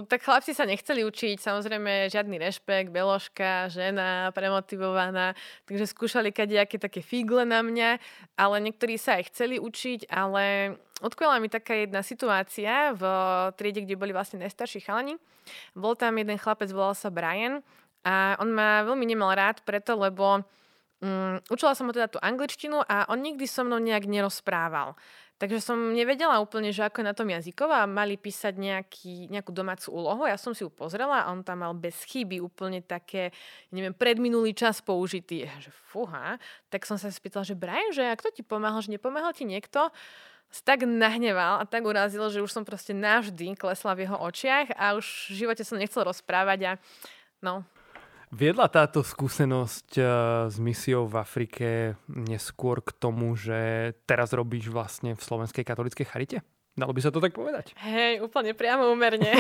[0.06, 5.34] tak chlapci sa nechceli učiť, samozrejme žiadny rešpekt, beložka, žena, premotivovaná,
[5.66, 7.98] takže skúšali kadejaké také figle na mňa,
[8.38, 13.02] ale niektorí sa aj chceli učiť, ale odkvela mi taká jedna situácia v
[13.58, 15.18] triede, kde boli vlastne najstarší chalani.
[15.74, 17.66] Bol tam jeden chlapec, volal sa Brian
[18.06, 20.46] a on ma veľmi nemal rád preto, lebo
[21.02, 24.94] um, učila som ho teda tú angličtinu a on nikdy so mnou nejak nerozprával.
[25.40, 27.88] Takže som nevedela úplne, že ako je na tom jazyková.
[27.88, 30.28] Mali písať nejaký, nejakú domácu úlohu.
[30.28, 33.32] Ja som si ju pozrela a on tam mal bez chyby úplne také,
[33.72, 35.48] neviem, predminulý čas použitý.
[35.64, 36.36] Že fúha.
[36.68, 39.88] Tak som sa spýtala, že Brian, že ak to ti pomáhal, že nepomáhal ti niekto?
[40.66, 44.98] tak nahneval a tak urazil, že už som proste navždy klesla v jeho očiach a
[44.98, 46.72] už v živote som nechcel rozprávať a
[47.38, 47.62] no,
[48.30, 50.06] Viedla táto skúsenosť uh,
[50.46, 56.38] s misiou v Afrike neskôr k tomu, že teraz robíš vlastne v Slovenskej katolíckej charite?
[56.78, 57.74] Dalo by sa to tak povedať?
[57.82, 59.34] Hej, úplne priamo úmerne.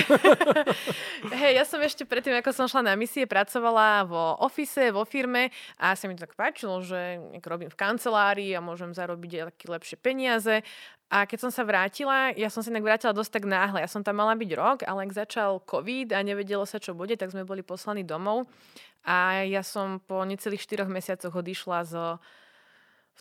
[1.40, 5.54] Hej, ja som ešte predtým, ako som šla na misie, pracovala vo ofise, vo firme
[5.78, 9.66] a sa mi to tak páčilo, že robím v kancelárii a môžem zarobiť aj také
[9.70, 10.66] lepšie peniaze.
[11.10, 13.82] A keď som sa vrátila, ja som sa inak vrátila dosť tak náhle.
[13.82, 17.18] Ja som tam mala byť rok, ale ak začal COVID a nevedelo sa, čo bude,
[17.18, 18.46] tak sme boli poslaní domov.
[19.02, 22.22] A ja som po necelých 4 mesiacoch odišla zo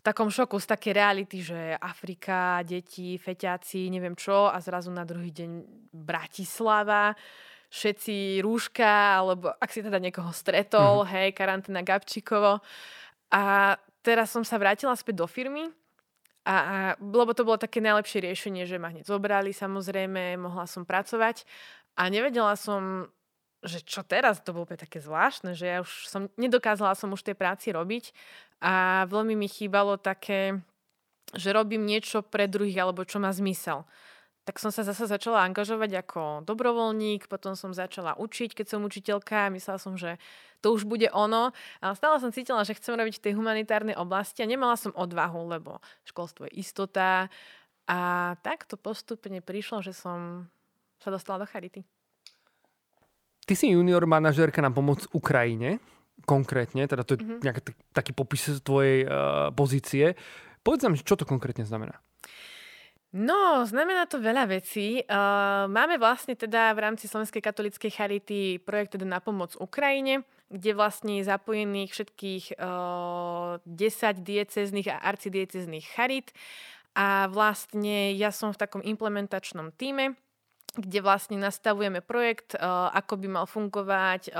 [0.06, 5.28] takom šoku z také reality, že Afrika, deti, feťáci, neviem čo a zrazu na druhý
[5.28, 5.50] deň
[5.92, 7.12] Bratislava,
[7.68, 11.10] všetci rúška, alebo ak si teda niekoho stretol, mm-hmm.
[11.10, 12.62] hej, karanténa Gabčíkovo.
[13.34, 13.42] A
[14.00, 15.68] teraz som sa vrátila späť do firmy
[16.44, 20.88] a, a lebo to bolo také najlepšie riešenie, že ma hneď zobrali, samozrejme, mohla som
[20.88, 21.44] pracovať
[22.00, 23.12] a nevedela som,
[23.60, 27.36] že čo teraz, to bolo také zvláštne, že ja už som, nedokázala som už tie
[27.36, 28.16] práci robiť
[28.64, 30.64] a veľmi mi chýbalo také,
[31.36, 33.84] že robím niečo pre druhých alebo čo má zmysel.
[34.48, 39.52] Tak som sa zase začala angažovať ako dobrovoľník, potom som začala učiť, keď som učiteľka,
[39.52, 40.16] myslela som, že
[40.64, 44.40] to už bude ono, ale stále som cítila, že chcem robiť v tej humanitárnej oblasti
[44.40, 47.28] a nemala som odvahu, lebo školstvo je istota
[47.84, 47.98] a
[48.40, 50.48] tak to postupne prišlo, že som
[51.00, 51.84] sa dostala do charity.
[53.44, 55.80] Ty si junior manažérka na pomoc Ukrajine,
[56.28, 57.40] konkrétne, teda to je mm-hmm.
[57.40, 57.60] nejaký
[57.96, 60.14] taký popis tvojej uh, pozície.
[60.60, 61.98] Povedz nám, čo to konkrétne znamená.
[63.10, 65.02] No, znamená to veľa vecí.
[65.02, 70.78] Uh, máme vlastne teda v rámci Slovenskej katolíckej charity projekt teda na pomoc Ukrajine, kde
[70.78, 76.30] vlastne je zapojených všetkých uh, 10 diecezných a arcidiecezných charit
[76.94, 80.14] a vlastne ja som v takom implementačnom týme,
[80.70, 82.54] kde vlastne nastavujeme projekt,
[82.94, 84.30] ako by mal fungovať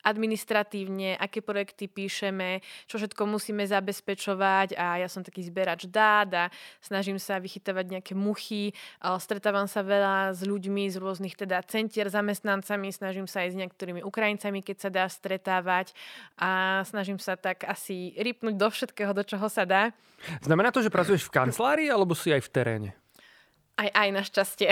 [0.00, 6.44] administratívne, aké projekty píšeme, čo všetko musíme zabezpečovať a ja som taký zberač dát a
[6.80, 8.72] snažím sa vychytávať nejaké muchy,
[9.20, 14.00] stretávam sa veľa s ľuďmi z rôznych teda centier, zamestnancami, snažím sa aj s niektorými
[14.00, 15.92] Ukrajincami, keď sa dá stretávať
[16.40, 19.92] a snažím sa tak asi rypnúť do všetkého, do čoho sa dá.
[20.40, 22.90] Znamená to, že pracuješ v kancelárii alebo si aj v teréne?
[23.72, 24.68] Aj, aj našťastie.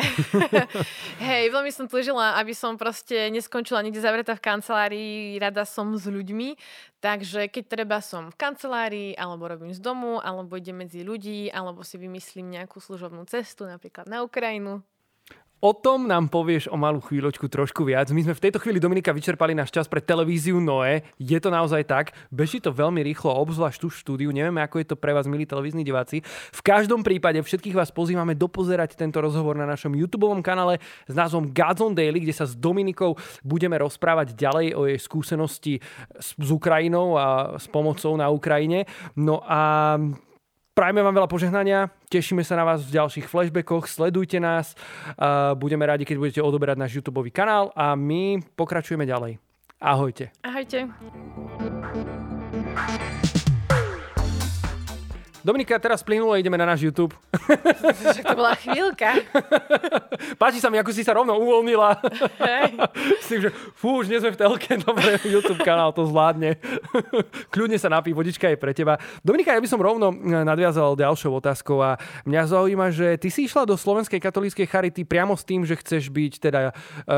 [1.24, 6.04] Hej, veľmi som túžila, aby som proste neskončila nikde zavretá v kancelárii, rada som s
[6.04, 6.60] ľuďmi,
[7.00, 11.80] takže keď treba som v kancelárii, alebo robím z domu, alebo idem medzi ľudí, alebo
[11.80, 14.84] si vymyslím nejakú služobnú cestu, napríklad na Ukrajinu,
[15.60, 18.08] O tom nám povieš o malú chvíľočku trošku viac.
[18.16, 21.04] My sme v tejto chvíli, Dominika, vyčerpali náš čas pre televíziu Noe.
[21.20, 22.16] Je to naozaj tak.
[22.32, 24.30] Beží to veľmi rýchlo, obzvlášť v štúdiu.
[24.32, 26.24] Nevieme, ako je to pre vás, milí televízni diváci.
[26.24, 31.52] V každom prípade všetkých vás pozývame dopozerať tento rozhovor na našom YouTube kanále s názvom
[31.52, 35.74] Gods Daily, kde sa s Dominikou budeme rozprávať ďalej o jej skúsenosti
[36.16, 38.88] s, s Ukrajinou a s pomocou na Ukrajine.
[39.12, 40.00] No a
[40.70, 44.78] Prajme vám veľa požehnania, tešíme sa na vás v ďalších flashbackoch, sledujte nás,
[45.58, 49.42] budeme radi, keď budete odoberať náš YouTube kanál a my pokračujeme ďalej.
[49.82, 50.30] Ahojte.
[50.46, 50.86] Ahojte.
[55.40, 57.16] Dominika, teraz plynulo ideme na náš YouTube.
[57.32, 59.24] Však to bola chvíľka.
[60.40, 61.96] Páči sa mi, ako si sa rovno uvoľnila.
[62.44, 62.76] Hej.
[63.24, 66.60] S tým, že fú, už nie sme v telke, dobre, YouTube kanál to zvládne.
[67.48, 69.00] Kľudne sa napí, vodička je pre teba.
[69.24, 71.96] Dominika, ja by som rovno eh, nadviazal ďalšou otázkou a
[72.28, 76.12] mňa zaujíma, že ty si išla do Slovenskej katolíckej charity priamo s tým, že chceš
[76.12, 76.72] byť teda eh,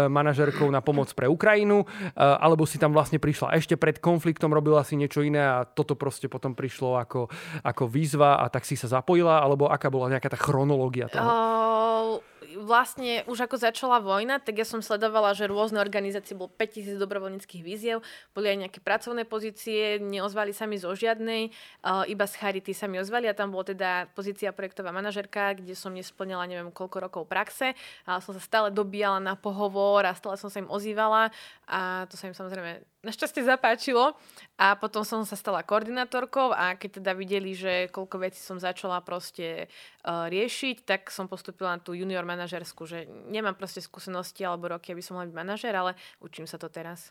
[0.06, 4.86] manažerkou na pomoc pre Ukrajinu, eh, alebo si tam vlastne prišla ešte pred konfliktom, robila
[4.86, 7.26] si niečo iné a toto proste potom prišlo ako,
[7.66, 11.24] ako výzva výzva a tak si sa zapojila, alebo aká bola nejaká tá chronológia toho?
[11.24, 12.20] Uh,
[12.60, 17.62] vlastne už ako začala vojna, tak ja som sledovala, že rôzne organizácie, bol 5000 dobrovoľníckých
[17.64, 18.04] víziev,
[18.36, 22.84] boli aj nejaké pracovné pozície, neozvali sa mi zo žiadnej, uh, iba z Charity sa
[22.84, 27.22] mi ozvali a tam bola teda pozícia projektová manažerka, kde som nesplňala neviem koľko rokov
[27.24, 27.72] praxe,
[28.04, 31.32] ale som sa stále dobíjala na pohovor a stále som sa im ozývala
[31.64, 34.14] a to sa im samozrejme našťastie zapáčilo
[34.54, 39.02] a potom som sa stala koordinátorkou a keď teda videli, že koľko vecí som začala
[39.02, 39.66] proste
[40.06, 44.94] uh, riešiť, tak som postupila na tú junior manažersku, že nemám proste skúsenosti alebo roky,
[44.94, 47.10] aby som mohla byť manažer, ale učím sa to teraz.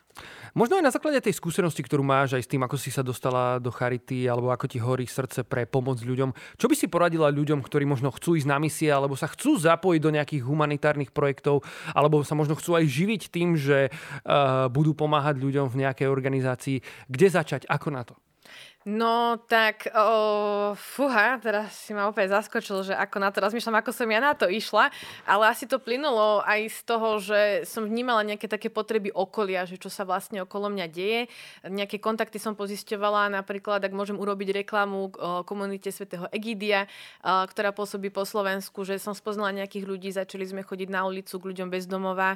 [0.56, 3.60] Možno aj na základe tej skúsenosti, ktorú máš aj s tým, ako si sa dostala
[3.60, 7.60] do charity alebo ako ti horí srdce pre pomoc ľuďom, čo by si poradila ľuďom,
[7.60, 11.60] ktorí možno chcú ísť na misie alebo sa chcú zapojiť do nejakých humanitárnych projektov
[11.92, 16.78] alebo sa možno chcú aj živiť tým, že uh, budú pomáhať ľuďom v nejakej organizácii.
[17.10, 17.66] Kde začať?
[17.66, 18.14] Ako na to?
[18.82, 23.94] No tak, oh, fúha, teraz si ma opäť zaskočil, že ako na to rozmýšľam, ako
[23.94, 24.90] som ja na to išla,
[25.22, 29.78] ale asi to plynulo aj z toho, že som vnímala nejaké také potreby okolia, že
[29.78, 31.30] čo sa vlastne okolo mňa deje.
[31.62, 36.90] Nejaké kontakty som pozisťovala, napríklad, ak môžem urobiť reklamu o komunite svätého Egidia,
[37.22, 41.54] ktorá pôsobí po Slovensku, že som spoznala nejakých ľudí, začali sme chodiť na ulicu k
[41.54, 42.34] ľuďom bez domova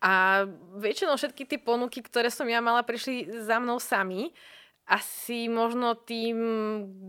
[0.00, 0.44] a
[0.76, 4.30] väčšinou všetky tie ponuky, ktoré som ja mala, prišli za mnou sami.
[4.86, 6.36] Asi možno tým,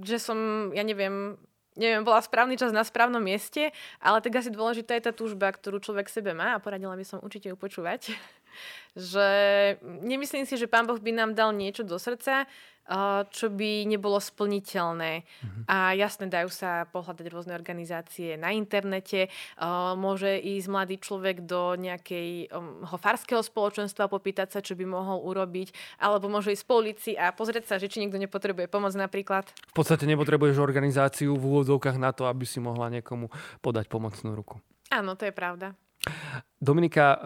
[0.02, 1.38] že som, ja neviem,
[1.78, 3.70] neviem, bola správny čas na správnom mieste,
[4.02, 7.22] ale tak asi dôležitá je tá túžba, ktorú človek sebe má a poradila by som
[7.22, 8.12] určite ju počúvať.
[8.98, 9.30] že
[9.84, 12.50] nemyslím si, že pán Boh by nám dal niečo do srdca,
[13.36, 15.28] čo by nebolo splniteľné.
[15.28, 15.64] Mm-hmm.
[15.68, 19.28] A jasne, dajú sa pohľadať rôzne organizácie na internete.
[20.00, 26.00] Môže ísť mladý človek do nejakého um, farského spoločenstva, popýtať sa, čo by mohol urobiť,
[26.00, 29.52] alebo môže ísť po ulici a pozrieť sa, že či niekto nepotrebuje pomoc napríklad.
[29.72, 33.28] V podstate nepotrebuješ organizáciu v úvodzovkách na to, aby si mohla niekomu
[33.60, 34.64] podať pomocnú ruku.
[34.88, 35.76] Áno, to je pravda.
[36.58, 37.22] Dominika, eh,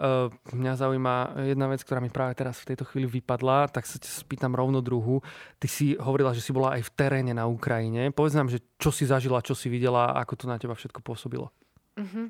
[0.52, 1.14] mňa zaujíma
[1.48, 5.24] jedna vec, ktorá mi práve teraz v tejto chvíli vypadla, tak sa spýtam rovno druhú.
[5.56, 8.12] Ty si hovorila, že si bola aj v teréne na Ukrajine.
[8.12, 11.48] Povedz nám, že čo si zažila, čo si videla, ako to na teba všetko pôsobilo.
[11.96, 12.28] Uh-huh.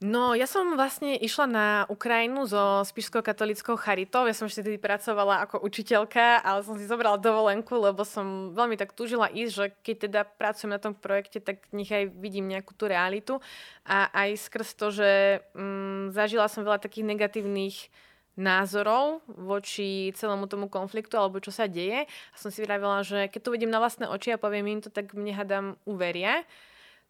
[0.00, 4.24] No, ja som vlastne išla na Ukrajinu so Spišskou katolickou charitou.
[4.24, 8.80] Ja som ešte tedy pracovala ako učiteľka, ale som si zobrala dovolenku, lebo som veľmi
[8.80, 12.72] tak túžila ísť, že keď teda pracujem na tom projekte, tak nech aj vidím nejakú
[12.72, 13.44] tú realitu.
[13.84, 17.92] A aj skrz to, že mm, zažila som veľa takých negatívnych
[18.40, 22.08] názorov voči celému tomu konfliktu alebo čo sa deje.
[22.08, 24.88] A som si vravila, že keď to vidím na vlastné oči a poviem im to,
[24.88, 26.40] tak mne hadám uveria.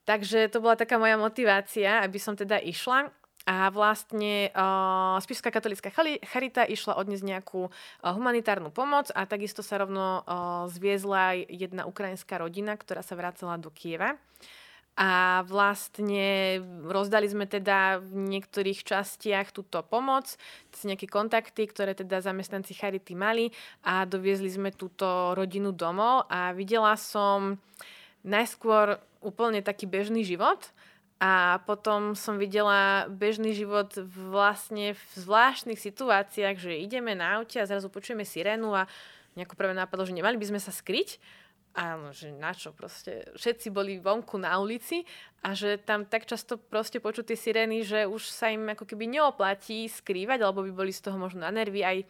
[0.05, 3.13] Takže to bola taká moja motivácia, aby som teda išla.
[3.49, 5.89] A vlastne uh, Spišská katolická
[6.29, 7.73] charita išla odniesť nejakú uh,
[8.13, 13.73] humanitárnu pomoc a takisto sa rovno uh, zviezla jedna ukrajinská rodina, ktorá sa vracala do
[13.73, 14.21] Kieva.
[15.01, 20.37] A vlastne rozdali sme teda v niektorých častiach túto pomoc,
[20.85, 23.49] nejaké kontakty, ktoré teda zamestnanci Charity mali
[23.81, 27.57] a doviezli sme túto rodinu domov a videla som
[28.21, 30.73] najskôr úplne taký bežný život,
[31.21, 37.69] a potom som videla bežný život vlastne v zvláštnych situáciách, že ideme na aute a
[37.69, 38.89] zrazu počujeme sirénu a
[39.37, 41.21] nejako prvé nápadlo, že nemali by sme sa skryť.
[41.77, 43.29] Áno, že na čo proste.
[43.37, 45.05] Všetci boli vonku na ulici
[45.45, 49.05] a že tam tak často proste počuť tie sirény, že už sa im ako keby
[49.05, 51.85] neoplatí skrývať, alebo by boli z toho možno na nervy.
[51.85, 52.01] Aj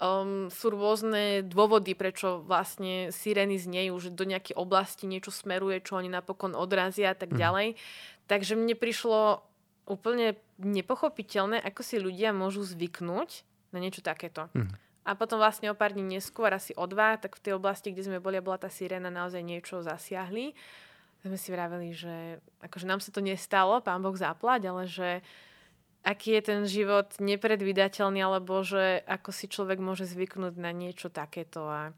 [0.00, 5.98] um, sú rôzne dôvody, prečo vlastne sirény znejú, že do nejakej oblasti niečo smeruje, čo
[5.98, 7.38] oni napokon odrazia a tak mhm.
[7.38, 7.68] ďalej.
[7.74, 7.78] Mm.
[8.24, 9.44] Takže mne prišlo
[9.84, 14.48] úplne nepochopiteľné, ako si ľudia môžu zvyknúť na niečo takéto.
[14.56, 14.72] Mm.
[15.04, 18.08] A potom vlastne o pár dní neskôr, asi o dva, tak v tej oblasti, kde
[18.08, 20.56] sme boli a bola tá sirena, naozaj niečo zasiahli.
[21.20, 25.20] sme si vraveli, že akože nám sa to nestalo, pán Boh zaplať, ale že
[26.04, 31.64] aký je ten život nepredvídateľný, alebo že ako si človek môže zvyknúť na niečo takéto.
[31.64, 31.90] A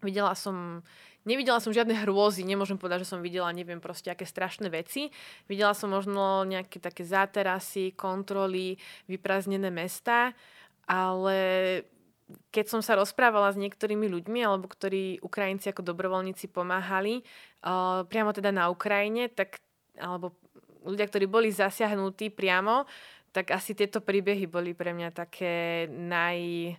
[0.00, 0.86] videla som
[1.24, 5.08] Nevidela som žiadne hrôzy, nemôžem povedať, že som videla, neviem, proste aké strašné veci.
[5.48, 8.76] Videla som možno nejaké také záterasy, kontroly,
[9.08, 10.36] vyprázdnené mesta,
[10.84, 11.40] ale
[12.52, 17.24] keď som sa rozprávala s niektorými ľuďmi, alebo ktorí Ukrajinci ako dobrovoľníci pomáhali,
[17.64, 19.64] uh, priamo teda na Ukrajine, tak,
[19.96, 20.36] alebo
[20.84, 22.84] ľudia, ktorí boli zasiahnutí priamo,
[23.34, 26.70] tak asi tieto príbehy boli pre mňa také naj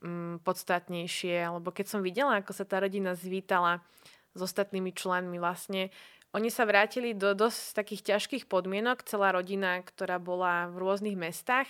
[0.00, 3.84] mm, alebo keď som videla, ako sa tá rodina zvítala
[4.32, 5.92] s ostatnými členmi vlastne,
[6.32, 9.02] oni sa vrátili do dosť takých ťažkých podmienok.
[9.02, 11.66] Celá rodina, ktorá bola v rôznych mestách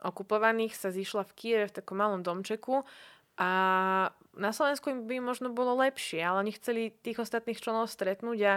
[0.00, 2.86] okupovaných, sa zišla v Kieve v takom malom domčeku
[3.34, 3.50] a
[4.38, 8.54] na Slovensku by možno bolo lepšie, ale oni chceli tých ostatných členov stretnúť a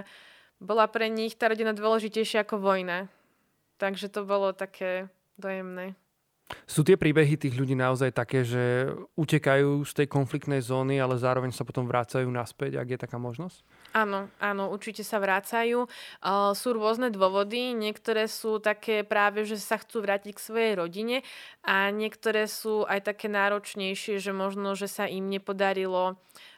[0.62, 3.10] bola pre nich tá rodina dôležitejšia ako vojna.
[3.82, 5.96] Takže to bolo také dojemné.
[6.64, 8.88] Sú tie príbehy tých ľudí naozaj také, že
[9.20, 13.68] utekajú z tej konfliktnej zóny, ale zároveň sa potom vrácajú naspäť, ak je taká možnosť?
[13.92, 15.92] Áno, áno, určite sa vrácajú.
[16.24, 21.28] Uh, sú rôzne dôvody, niektoré sú také práve, že sa chcú vrátiť k svojej rodine
[21.68, 26.16] a niektoré sú aj také náročnejšie, že možno, že sa im nepodarilo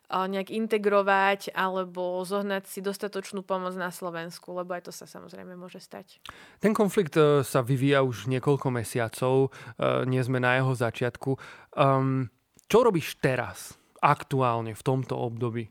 [0.09, 5.77] nejak integrovať alebo zohnať si dostatočnú pomoc na Slovensku, lebo aj to sa samozrejme môže
[5.77, 6.17] stať.
[6.57, 11.37] Ten konflikt e, sa vyvíja už niekoľko mesiacov, e, nie sme na jeho začiatku.
[11.77, 12.33] Um,
[12.65, 15.69] čo robíš teraz, aktuálne, v tomto období?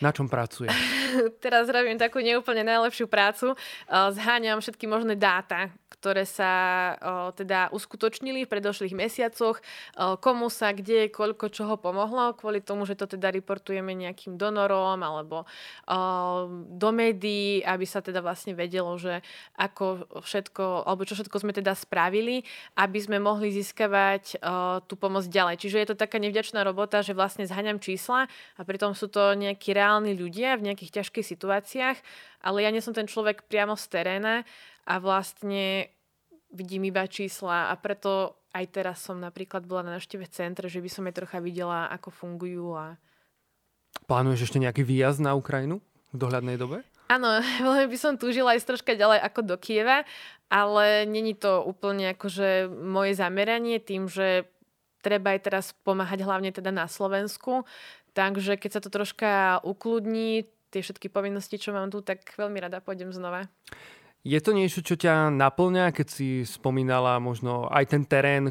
[0.00, 0.68] Na čom pracuje?
[1.44, 3.52] Teraz robím takú neúplne najlepšiu prácu.
[3.52, 3.56] E,
[3.88, 10.70] zháňam všetky možné dáta, ktoré sa o, teda uskutočnili v predošlých mesiacoch, o, komu sa
[10.76, 15.48] kde, koľko čoho pomohlo, kvôli tomu, že to teda reportujeme nejakým donorom alebo
[16.76, 19.22] do médií, aby sa teda vlastne vedelo, že
[19.56, 22.42] ako všetko, alebo čo všetko sme teda spravili,
[22.76, 24.42] aby sme mohli získavať
[24.86, 25.62] tú pomoc ďalej.
[25.62, 28.26] Čiže je to taká nevďačná robota, že vlastne zhaňam čísla
[28.58, 31.98] a pritom sú to nejakí reálni ľudia v nejakých ťažkých situáciách,
[32.42, 34.42] ale ja nie som ten človek priamo z teréna
[34.82, 35.94] a vlastne
[36.50, 40.90] vidím iba čísla a preto aj teraz som napríklad bola na návšteve centre, že by
[40.90, 42.74] som aj trocha videla, ako fungujú.
[42.74, 42.98] A...
[44.10, 45.78] Plánuješ ešte nejaký výjazd na Ukrajinu
[46.10, 46.82] v dohľadnej dobe?
[47.06, 50.02] Áno, veľmi by som túžila aj troška ďalej ako do Kieva,
[50.50, 54.50] ale není to úplne akože moje zameranie tým, že
[55.04, 57.62] treba aj teraz pomáhať hlavne teda na Slovensku.
[58.16, 62.80] Takže keď sa to troška ukludní, tie všetky povinnosti, čo mám tu, tak veľmi rada
[62.80, 63.52] pôjdem znova.
[64.26, 68.50] Je to niečo, čo ťa naplňa, keď si spomínala možno aj ten terén,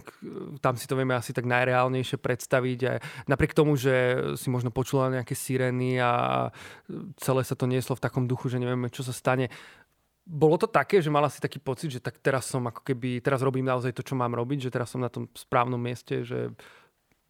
[0.63, 2.79] tam si to vieme asi tak najreálnejšie predstaviť.
[2.87, 2.93] A
[3.27, 6.47] napriek tomu, že si možno počula nejaké sirény a
[7.19, 9.51] celé sa to nieslo v takom duchu, že nevieme, čo sa stane.
[10.23, 13.43] Bolo to také, že mala si taký pocit, že tak teraz som ako keby, teraz
[13.43, 16.55] robím naozaj to, čo mám robiť, že teraz som na tom správnom mieste, že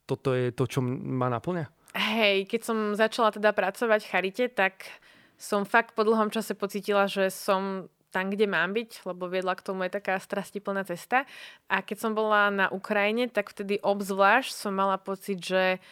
[0.06, 1.66] toto je to, čo ma naplňa?
[1.96, 4.84] Hej, keď som začala teda pracovať v Charite, tak
[5.40, 9.64] som fakt po dlhom čase pocitila, že som tam, kde mám byť, lebo viedla k
[9.64, 11.28] tomu je taká strastiplná cesta.
[11.68, 15.84] A keď som bola na Ukrajine, tak vtedy obzvlášť som mala pocit, že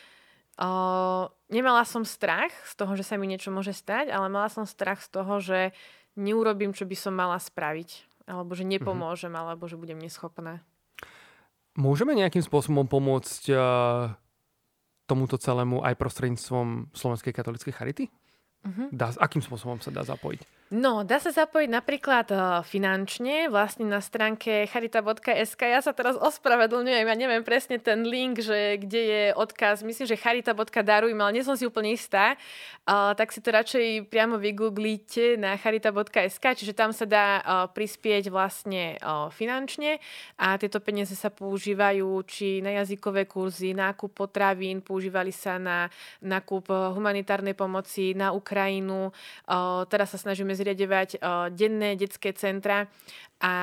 [0.59, 4.63] uh, nemala som strach z toho, že sa mi niečo môže stať, ale mala som
[4.63, 5.75] strach z toho, že
[6.15, 8.07] neurobím, čo by som mala spraviť.
[8.23, 9.43] Alebo že nepomôžem, mm-hmm.
[9.43, 10.63] alebo že budem neschopná.
[11.75, 14.15] Môžeme nejakým spôsobom pomôcť uh,
[15.03, 18.05] tomuto celému aj prostredníctvom Slovenskej katolíckej charity?
[18.63, 18.87] Uh-huh.
[18.95, 20.62] Dá, akým spôsobom sa dá zapojiť?
[20.73, 25.61] No, dá sa zapojiť napríklad uh, finančne, vlastne na stránke charita.sk.
[25.69, 30.17] Ja sa teraz ospravedlňujem, ja neviem presne ten link, že kde je odkaz, myslím, že
[30.17, 32.33] charita.daruj, ale nie som si úplne istá,
[32.89, 38.33] uh, tak si to radšej priamo vygooglíte na charita.sk, čiže tam sa dá uh, prispieť
[38.33, 38.97] vlastne
[39.29, 40.01] finančne
[40.41, 45.85] a tieto peniaze sa používajú či na jazykové kurzy, nákup potravín, používali sa na
[46.17, 49.13] nákup humanitárnej pomoci na Ukrajinu.
[49.91, 52.87] Teraz sa snažíme zriadevať uh, denné detské centra
[53.43, 53.53] a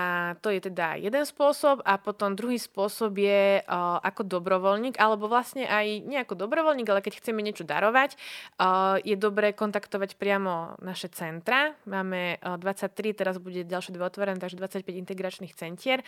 [0.44, 5.64] to je teda jeden spôsob a potom druhý spôsob je uh, ako dobrovoľník, alebo vlastne
[5.64, 8.20] aj nie ako dobrovoľník, ale keď chceme niečo darovať,
[8.60, 11.72] uh, je dobré kontaktovať priamo naše centra.
[11.88, 16.04] Máme uh, 23, teraz bude ďalšie dve otvorené, takže 25 integračných centier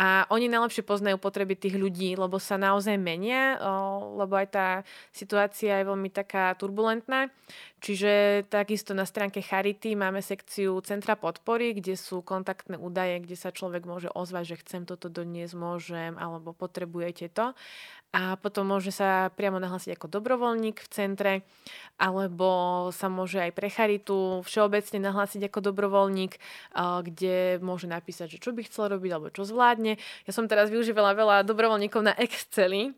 [0.00, 4.68] a oni najlepšie poznajú potreby tých ľudí, lebo sa naozaj menia, uh, lebo aj tá
[5.12, 7.28] situácia je veľmi taká turbulentná.
[7.80, 13.50] Čiže takisto na stránke Charity máme sekciu Centra podpory, kde sú kontaktné údaje, kde sa
[13.50, 17.50] človek môže ozvať, že chcem toto doniesť, môžem, alebo potrebujete to.
[18.10, 21.32] A potom môže sa priamo nahlásiť ako dobrovoľník v centre,
[21.94, 26.34] alebo sa môže aj pre Charitu všeobecne nahlásiť ako dobrovoľník,
[27.06, 29.94] kde môže napísať, že čo by chcel robiť, alebo čo zvládne.
[30.26, 32.90] Ja som teraz využívala veľa dobrovoľníkov na Exceli,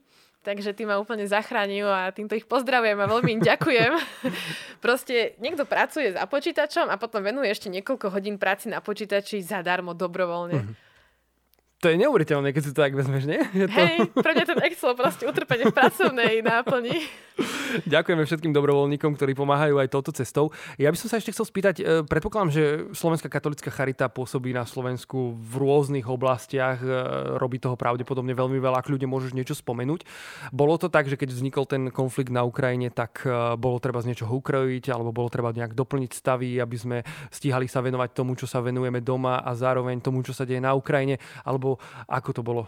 [0.42, 3.94] Takže tí ma úplne zachránil a týmto ich pozdravujem a veľmi im ďakujem.
[4.84, 9.94] Proste niekto pracuje za počítačom a potom venuje ešte niekoľko hodín práci na počítači zadarmo,
[9.94, 10.58] dobrovoľne.
[10.58, 10.91] Mm-hmm.
[11.82, 13.42] To je neuveriteľné, keď si to tak vezmeš, nie?
[13.50, 13.74] Je to...
[13.74, 17.10] Hej, pre mňa ten Excel proste utrpenie v pracovnej náplni.
[17.90, 20.54] Ďakujeme všetkým dobrovoľníkom, ktorí pomáhajú aj touto cestou.
[20.78, 22.64] Ja by som sa ešte chcel spýtať, e, predpokladám, že
[22.94, 26.86] Slovenská katolická charita pôsobí na Slovensku v rôznych oblastiach, e,
[27.40, 30.06] robí toho pravdepodobne veľmi veľa, ak ľudia môžeš niečo spomenúť.
[30.54, 34.14] Bolo to tak, že keď vznikol ten konflikt na Ukrajine, tak e, bolo treba z
[34.14, 36.96] niečoho ukrojiť, alebo bolo treba nejak doplniť stavy, aby sme
[37.32, 40.76] stíhali sa venovať tomu, čo sa venujeme doma a zároveň tomu, čo sa deje na
[40.76, 41.16] Ukrajine,
[41.48, 41.71] alebo
[42.08, 42.62] ako to bolo?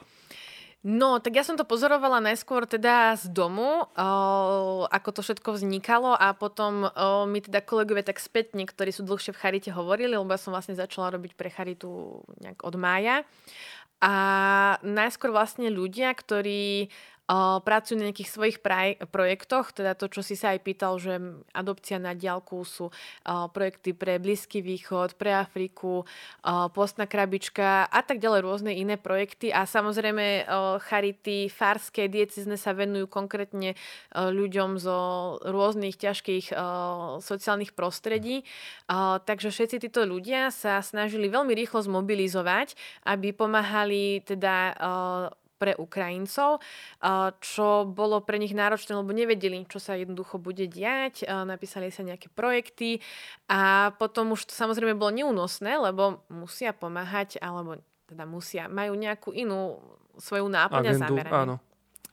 [0.85, 6.13] No, tak ja som to pozorovala najskôr teda z domu, o, ako to všetko vznikalo
[6.13, 10.29] a potom o, mi teda kolegovia tak spätne, ktorí sú dlhšie v Charite hovorili, lebo
[10.29, 13.25] ja som vlastne začala robiť pre Charitu nejak od mája.
[14.05, 14.13] A
[14.85, 16.93] najskôr vlastne ľudia, ktorí
[17.64, 21.16] pracujú na nejakých svojich praj- projektoch, teda to, čo si sa aj pýtal, že
[21.57, 22.93] adopcia na diálku sú
[23.25, 26.05] projekty pre Blízky východ, pre Afriku,
[26.77, 30.45] postná krabička a tak ďalej, rôzne iné projekty a samozrejme
[30.85, 33.72] charity farské, diecizne sa venujú konkrétne
[34.12, 34.99] ľuďom zo
[35.49, 36.53] rôznych ťažkých
[37.25, 38.45] sociálnych prostredí.
[39.25, 42.77] Takže všetci títo ľudia sa snažili veľmi rýchlo zmobilizovať,
[43.09, 44.77] aby pomáhali teda
[45.65, 46.61] pre Ukrajincov,
[47.41, 51.25] čo bolo pre nich náročné, lebo nevedeli, čo sa jednoducho bude diať.
[51.25, 53.01] Napísali sa nejaké projekty
[53.49, 59.33] a potom už to samozrejme bolo neúnosné, lebo musia pomáhať, alebo teda musia, majú nejakú
[59.33, 59.81] inú
[60.21, 61.33] svoju náplň a zameranie.
[61.33, 61.57] Áno.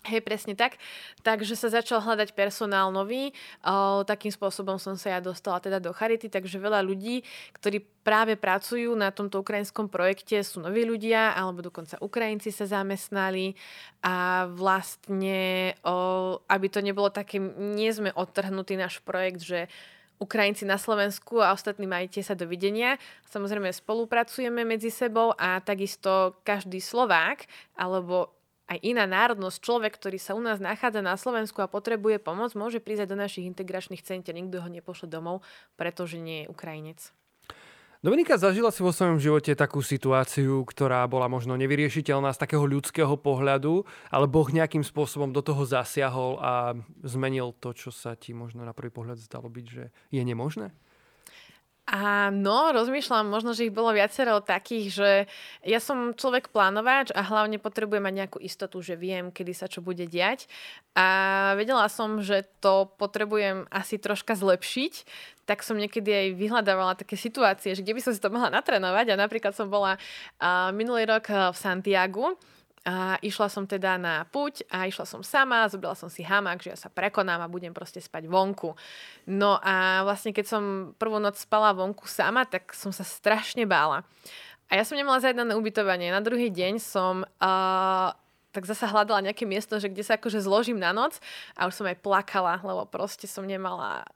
[0.02, 0.82] Hej, presne tak.
[1.22, 3.38] Takže sa začal hľadať personál nový.
[3.62, 7.22] O, takým spôsobom som sa ja dostala teda do Charity, takže veľa ľudí,
[7.54, 13.54] ktorí práve pracujú na tomto ukrajinskom projekte, sú noví ľudia, alebo dokonca Ukrajinci sa zamestnali
[14.02, 19.70] a vlastne, o, aby to nebolo také, nie sme odtrhnutý náš projekt, že
[20.18, 22.98] Ukrajinci na Slovensku a ostatní majte sa dovidenia.
[23.30, 27.46] Samozrejme spolupracujeme medzi sebou a takisto každý Slovák
[27.78, 28.41] alebo
[28.72, 32.80] aj iná národnosť, človek, ktorý sa u nás nachádza na Slovensku a potrebuje pomoc, môže
[32.80, 34.32] prísť do našich integračných centier.
[34.32, 35.44] Nikto ho nepošle domov,
[35.76, 37.12] pretože nie je Ukrajinec.
[38.02, 43.14] Dominika, zažila si vo svojom živote takú situáciu, ktorá bola možno nevyriešiteľná z takého ľudského
[43.14, 46.74] pohľadu, ale Boh nejakým spôsobom do toho zasiahol a
[47.06, 50.74] zmenil to, čo sa ti možno na prvý pohľad zdalo byť, že je nemožné?
[51.90, 55.10] Áno, rozmýšľam, možno, že ich bolo viacero takých, že
[55.66, 59.82] ja som človek plánovač a hlavne potrebujem mať nejakú istotu, že viem, kedy sa čo
[59.82, 60.46] bude diať.
[60.94, 64.94] A vedela som, že to potrebujem asi troška zlepšiť,
[65.50, 69.12] tak som niekedy aj vyhľadávala také situácie, že kde by som si to mohla natrénovať.
[69.12, 70.00] A napríklad som bola
[70.72, 72.40] minulý rok v Santiagu
[72.82, 76.74] a išla som teda na puť a išla som sama, zobrala som si hamak, že
[76.74, 78.74] ja sa prekonám a budem proste spať vonku.
[79.30, 80.64] No a vlastne keď som
[80.98, 84.02] prvú noc spala vonku sama, tak som sa strašne bála.
[84.72, 86.10] A ja som nemala zajednané ubytovanie.
[86.10, 88.10] Na druhý deň som uh,
[88.52, 91.22] tak zasa hľadala nejaké miesto, že kde sa akože zložím na noc
[91.54, 94.08] a už som aj plakala, lebo proste som nemala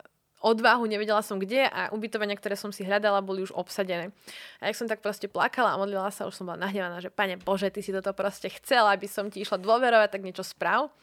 [0.45, 4.13] odvahu, nevedela som kde a ubytovania, ktoré som si hľadala, boli už obsadené.
[4.61, 7.41] A jak som tak proste plakala a modlila sa, už som bola nahnevaná, že pane
[7.41, 10.93] Bože, ty si toto proste chcela, aby som ti išla dôverovať, tak niečo správ.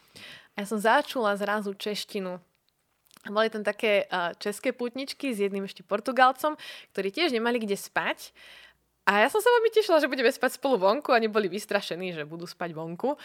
[0.55, 2.39] A ja som začula zrazu češtinu
[3.23, 4.03] Boli tam také
[4.43, 6.59] české putničky s jedným ešte Portugalcom,
[6.91, 8.35] ktorí tiež nemali kde spať.
[9.07, 12.27] A ja som sa veľmi tešila, že budeme spať spolu vonku a neboli vystrašení, že
[12.27, 13.15] budú spať vonku.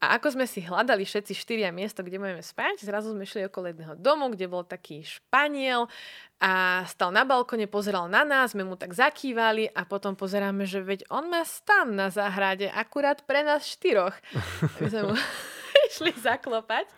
[0.00, 3.68] A ako sme si hľadali všetci štyria miesto, kde budeme spať, zrazu sme šli okolo
[3.68, 5.92] jedného domu, kde bol taký Španiel
[6.40, 10.80] a stal na balkone, pozeral na nás, sme mu tak zakývali a potom pozeráme, že
[10.80, 14.16] veď on má stan na záhrade, akurát pre nás štyroch.
[14.80, 15.14] my sme mu
[15.92, 16.88] išli zaklopať.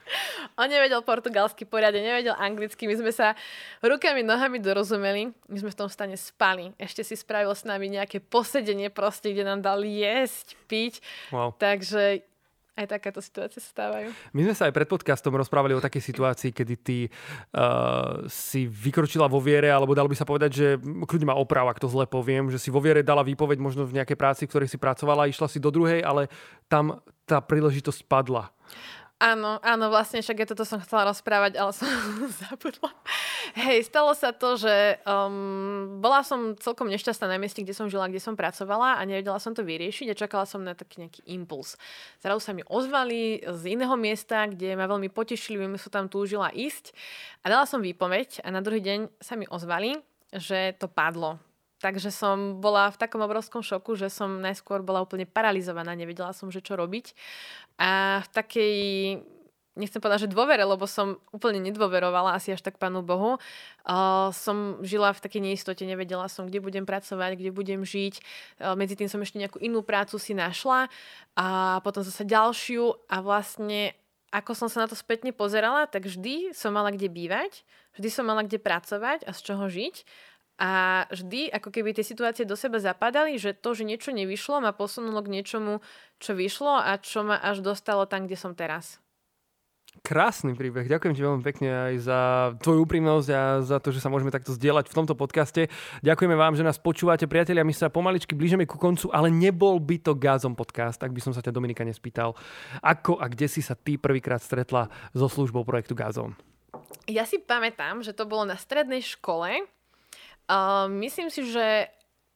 [0.55, 2.87] On nevedel portugalsky poriadne, nevedel anglicky.
[2.87, 3.35] My sme sa
[3.83, 5.35] rukami, nohami dorozumeli.
[5.51, 6.71] My sme v tom stane spali.
[6.79, 11.03] Ešte si spravil s nami nejaké posedenie proste, kde nám dal jesť, piť.
[11.35, 11.59] Wow.
[11.59, 12.31] Takže
[12.73, 14.09] aj takéto situácie sa stávajú.
[14.33, 19.29] My sme sa aj pred podcastom rozprávali o takej situácii, kedy ty uh, si vykročila
[19.29, 22.49] vo viere, alebo dalo by sa povedať, že kľudne ma oprav, ak to zle poviem,
[22.49, 25.53] že si vo viere dala výpoveď možno v nejakej práci, v ktorej si pracovala, išla
[25.53, 26.33] si do druhej, ale
[26.73, 28.49] tam tá príležitosť padla.
[29.23, 31.87] Áno, áno, vlastne však ja toto som chcela rozprávať, ale som
[32.43, 32.91] zabudla.
[33.55, 38.11] Hej, stalo sa to, že um, bola som celkom nešťastná na mieste, kde som žila,
[38.11, 41.79] kde som pracovala a nevedela som to vyriešiť a čakala som na taký nejaký impuls.
[42.19, 46.51] Zrazu sa mi ozvali z iného miesta, kde ma veľmi potešili, veľmi som tam túžila
[46.51, 46.91] ísť
[47.47, 50.03] a dala som výpoveď a na druhý deň sa mi ozvali,
[50.35, 51.39] že to padlo.
[51.83, 56.47] Takže som bola v takom obrovskom šoku, že som najskôr bola úplne paralizovaná, nevedela som,
[56.47, 57.11] že čo robiť.
[57.83, 58.77] A v takej,
[59.75, 63.43] nechcem povedať, že dôvere, lebo som úplne nedôverovala asi až tak Pánu Bohu.
[63.83, 68.15] Uh, som žila v takej neistote, nevedela som, kde budem pracovať, kde budem žiť.
[68.63, 70.87] Uh, medzi tým som ešte nejakú inú prácu si našla
[71.35, 73.99] a potom zase ďalšiu a vlastne
[74.33, 77.69] ako som sa na to spätne pozerala, tak vždy som mala kde bývať,
[78.01, 80.09] vždy som mala kde pracovať a z čoho žiť.
[80.63, 84.71] A vždy, ako keby tie situácie do seba zapadali, že to, že niečo nevyšlo, ma
[84.71, 85.83] posunulo k niečomu,
[86.23, 89.03] čo vyšlo a čo ma až dostalo tam, kde som teraz.
[90.01, 90.89] Krásny príbeh.
[90.89, 92.21] Ďakujem ti veľmi pekne aj za
[92.65, 95.69] tvoju úprimnosť a za to, že sa môžeme takto zdieľať v tomto podcaste.
[96.01, 97.67] Ďakujeme vám, že nás počúvate, priatelia.
[97.67, 101.37] My sa pomaličky blížime ku koncu, ale nebol by to Gázom podcast, ak by som
[101.37, 102.33] sa ťa Dominika nespýtal.
[102.81, 106.39] Ako a kde si sa ty prvýkrát stretla so službou projektu Gázom?
[107.05, 109.69] Ja si pamätám, že to bolo na strednej škole
[110.51, 111.91] Uh, myslím si, že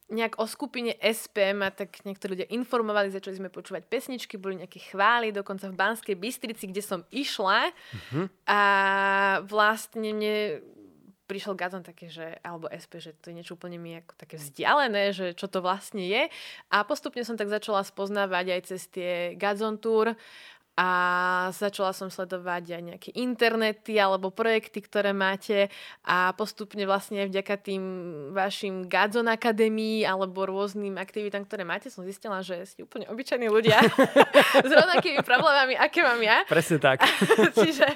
[0.07, 4.79] nejak o skupine SP ma tak niektorí ľudia informovali, začali sme počúvať pesničky, boli nejaké
[4.79, 8.25] chvály, dokonca v Banskej Bystrici, kde som išla uh-huh.
[8.47, 8.61] a
[9.43, 10.63] vlastne mne
[11.27, 15.11] prišiel Gazon také, že, alebo SP, že to je niečo úplne mi ako také vzdialené,
[15.11, 16.31] že čo to vlastne je.
[16.71, 20.15] A postupne som tak začala spoznávať aj cez tie Gazon Tour
[20.77, 20.89] a
[21.57, 25.73] začala som sledovať aj nejaké internety alebo projekty, ktoré máte
[26.05, 27.83] a postupne vlastne vďaka tým
[28.37, 33.81] vašim Gadzon Akadémii alebo rôznym aktivitám, ktoré máte, som zistila, že ste úplne obyčajní ľudia
[34.69, 36.45] s rovnakými problémami, aké mám ja.
[36.45, 37.01] Presne tak.
[37.57, 37.89] Čiže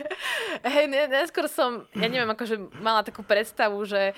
[0.65, 4.17] hej, neskôr som, ja neviem, akože mala takú predstavu, že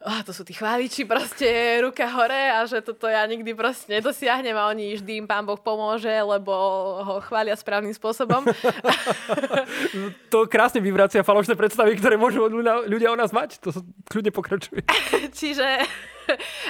[0.00, 4.56] oh, to sú tí chváliči, proste ruka hore a že toto ja nikdy proste nedosiahnem
[4.56, 6.52] a oni vždy im pán Boh pomôže, lebo
[7.04, 8.48] ho chvália správnym spôsobom.
[10.32, 12.48] to krásne vyvracia falošné predstavy, ktoré môžu
[12.88, 13.60] ľudia o nás mať.
[13.60, 13.76] To
[14.08, 14.80] kľudne pokračuje.
[15.38, 15.84] Čiže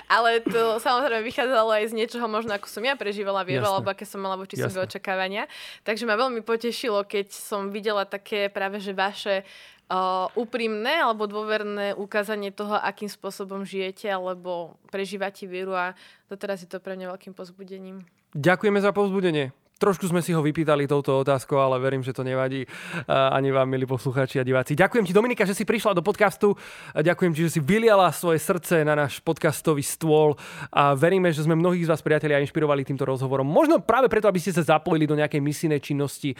[0.09, 4.09] ale to samozrejme vychádzalo aj z niečoho možno, ako som ja prežívala vieru, alebo aké
[4.09, 5.45] som mala voči sebe očakávania.
[5.85, 9.45] Takže ma veľmi potešilo, keď som videla také práve, že vaše
[9.91, 15.99] uh, úprimné alebo dôverné ukázanie toho, akým spôsobom žijete alebo prežívate vieru a
[16.31, 18.07] doteraz je to pre mňa veľkým pozbudením.
[18.39, 19.51] Ďakujeme za povzbudenie.
[19.81, 22.69] Trošku sme si ho vypýtali touto otázkou, ale verím, že to nevadí
[23.09, 24.77] ani vám, milí poslucháči a diváci.
[24.77, 26.53] Ďakujem ti, Dominika, že si prišla do podcastu.
[26.93, 30.37] Ďakujem ti, že si vyliala svoje srdce na náš podcastový stôl
[30.69, 33.49] a veríme, že sme mnohých z vás, priatelia, inšpirovali týmto rozhovorom.
[33.49, 36.37] Možno práve preto, aby ste sa zapojili do nejakej misijnej činnosti,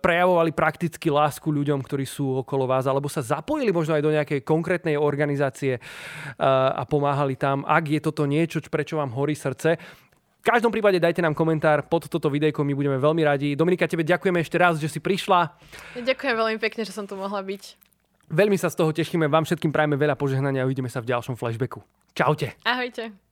[0.00, 4.40] prejavovali prakticky lásku ľuďom, ktorí sú okolo vás, alebo sa zapojili možno aj do nejakej
[4.48, 5.84] konkrétnej organizácie
[6.40, 9.76] a pomáhali tam, ak je toto niečo, prečo vám horí srdce.
[10.48, 13.52] V každom prípade dajte nám komentár pod toto videjko, my budeme veľmi radi.
[13.52, 15.52] Dominika, tebe ďakujeme ešte raz, že si prišla.
[16.00, 17.76] Ďakujem veľmi pekne, že som tu mohla byť.
[18.32, 21.36] Veľmi sa z toho tešíme, vám všetkým prajeme veľa požehnania a uvidíme sa v ďalšom
[21.36, 21.84] flashbacku.
[22.16, 22.56] Čaute.
[22.64, 23.27] Ahojte.